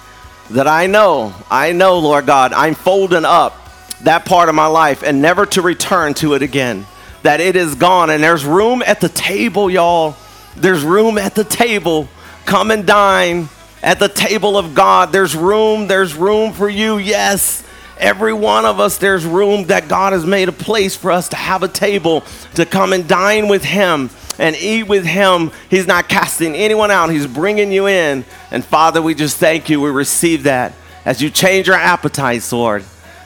that 0.50 0.68
I 0.68 0.86
know, 0.86 1.34
I 1.50 1.72
know, 1.72 1.98
Lord 1.98 2.26
God, 2.26 2.52
I'm 2.52 2.74
folding 2.74 3.24
up 3.24 3.56
that 4.02 4.26
part 4.26 4.48
of 4.48 4.54
my 4.54 4.66
life 4.66 5.02
and 5.02 5.20
never 5.20 5.46
to 5.46 5.62
return 5.62 6.14
to 6.14 6.34
it 6.34 6.42
again 6.42 6.86
that 7.24 7.40
it 7.40 7.56
is 7.56 7.74
gone. 7.74 8.10
And 8.10 8.22
there's 8.22 8.44
room 8.44 8.82
at 8.86 9.00
the 9.00 9.08
table, 9.08 9.70
y'all. 9.70 10.14
There's 10.56 10.84
room 10.84 11.18
at 11.18 11.34
the 11.34 11.44
table. 11.44 12.08
Come 12.44 12.70
and 12.70 12.86
dine 12.86 13.48
at 13.84 13.98
the 13.98 14.08
table 14.08 14.56
of 14.56 14.74
God. 14.74 15.12
There's 15.12 15.36
room. 15.36 15.86
There's 15.86 16.14
room 16.14 16.52
for 16.52 16.68
you. 16.68 16.96
Yes. 16.96 17.62
Every 17.98 18.32
one 18.32 18.64
of 18.64 18.80
us, 18.80 18.98
there's 18.98 19.24
room 19.24 19.66
that 19.66 19.88
God 19.88 20.14
has 20.14 20.26
made 20.26 20.48
a 20.48 20.52
place 20.52 20.96
for 20.96 21.12
us 21.12 21.28
to 21.28 21.36
have 21.36 21.62
a 21.62 21.68
table 21.68 22.24
to 22.54 22.66
come 22.66 22.92
and 22.92 23.06
dine 23.06 23.46
with 23.46 23.62
Him 23.62 24.10
and 24.38 24.56
eat 24.56 24.84
with 24.84 25.04
Him. 25.04 25.52
He's 25.70 25.86
not 25.86 26.08
casting 26.08 26.56
anyone 26.56 26.90
out, 26.90 27.10
He's 27.10 27.26
bringing 27.26 27.70
you 27.70 27.86
in. 27.86 28.24
And 28.50 28.64
Father, 28.64 29.00
we 29.00 29.14
just 29.14 29.36
thank 29.36 29.68
you. 29.68 29.80
We 29.80 29.90
receive 29.90 30.44
that 30.44 30.74
as 31.04 31.22
you 31.22 31.30
change 31.30 31.68
our 31.68 31.78
appetites, 31.78 32.52
Lord. 32.52 32.84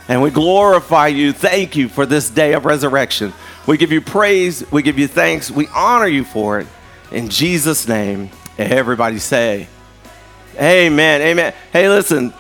And 0.09 0.23
we 0.23 0.31
glorify 0.31 1.07
you. 1.07 1.33
Thank 1.33 1.77
you 1.77 1.89
for 1.89 2.05
this 2.05 2.29
day 2.29 2.53
of 2.55 2.65
resurrection. 2.65 3.33
We 3.67 3.77
give 3.77 3.93
you 3.93 4.01
praise. 4.01 4.71
We 4.71 4.83
give 4.83 4.99
you 4.99 5.07
thanks. 5.07 5.51
We 5.51 5.69
honor 5.69 6.09
you 6.09 6.25
for 6.25 6.59
it. 6.59 6.67
In 7.11 7.29
Jesus' 7.29 7.87
name, 7.87 8.31
everybody 8.59 9.19
say, 9.19 9.69
Amen. 10.61 11.21
Amen. 11.23 11.55
Hey, 11.73 11.89
listen, 11.89 12.33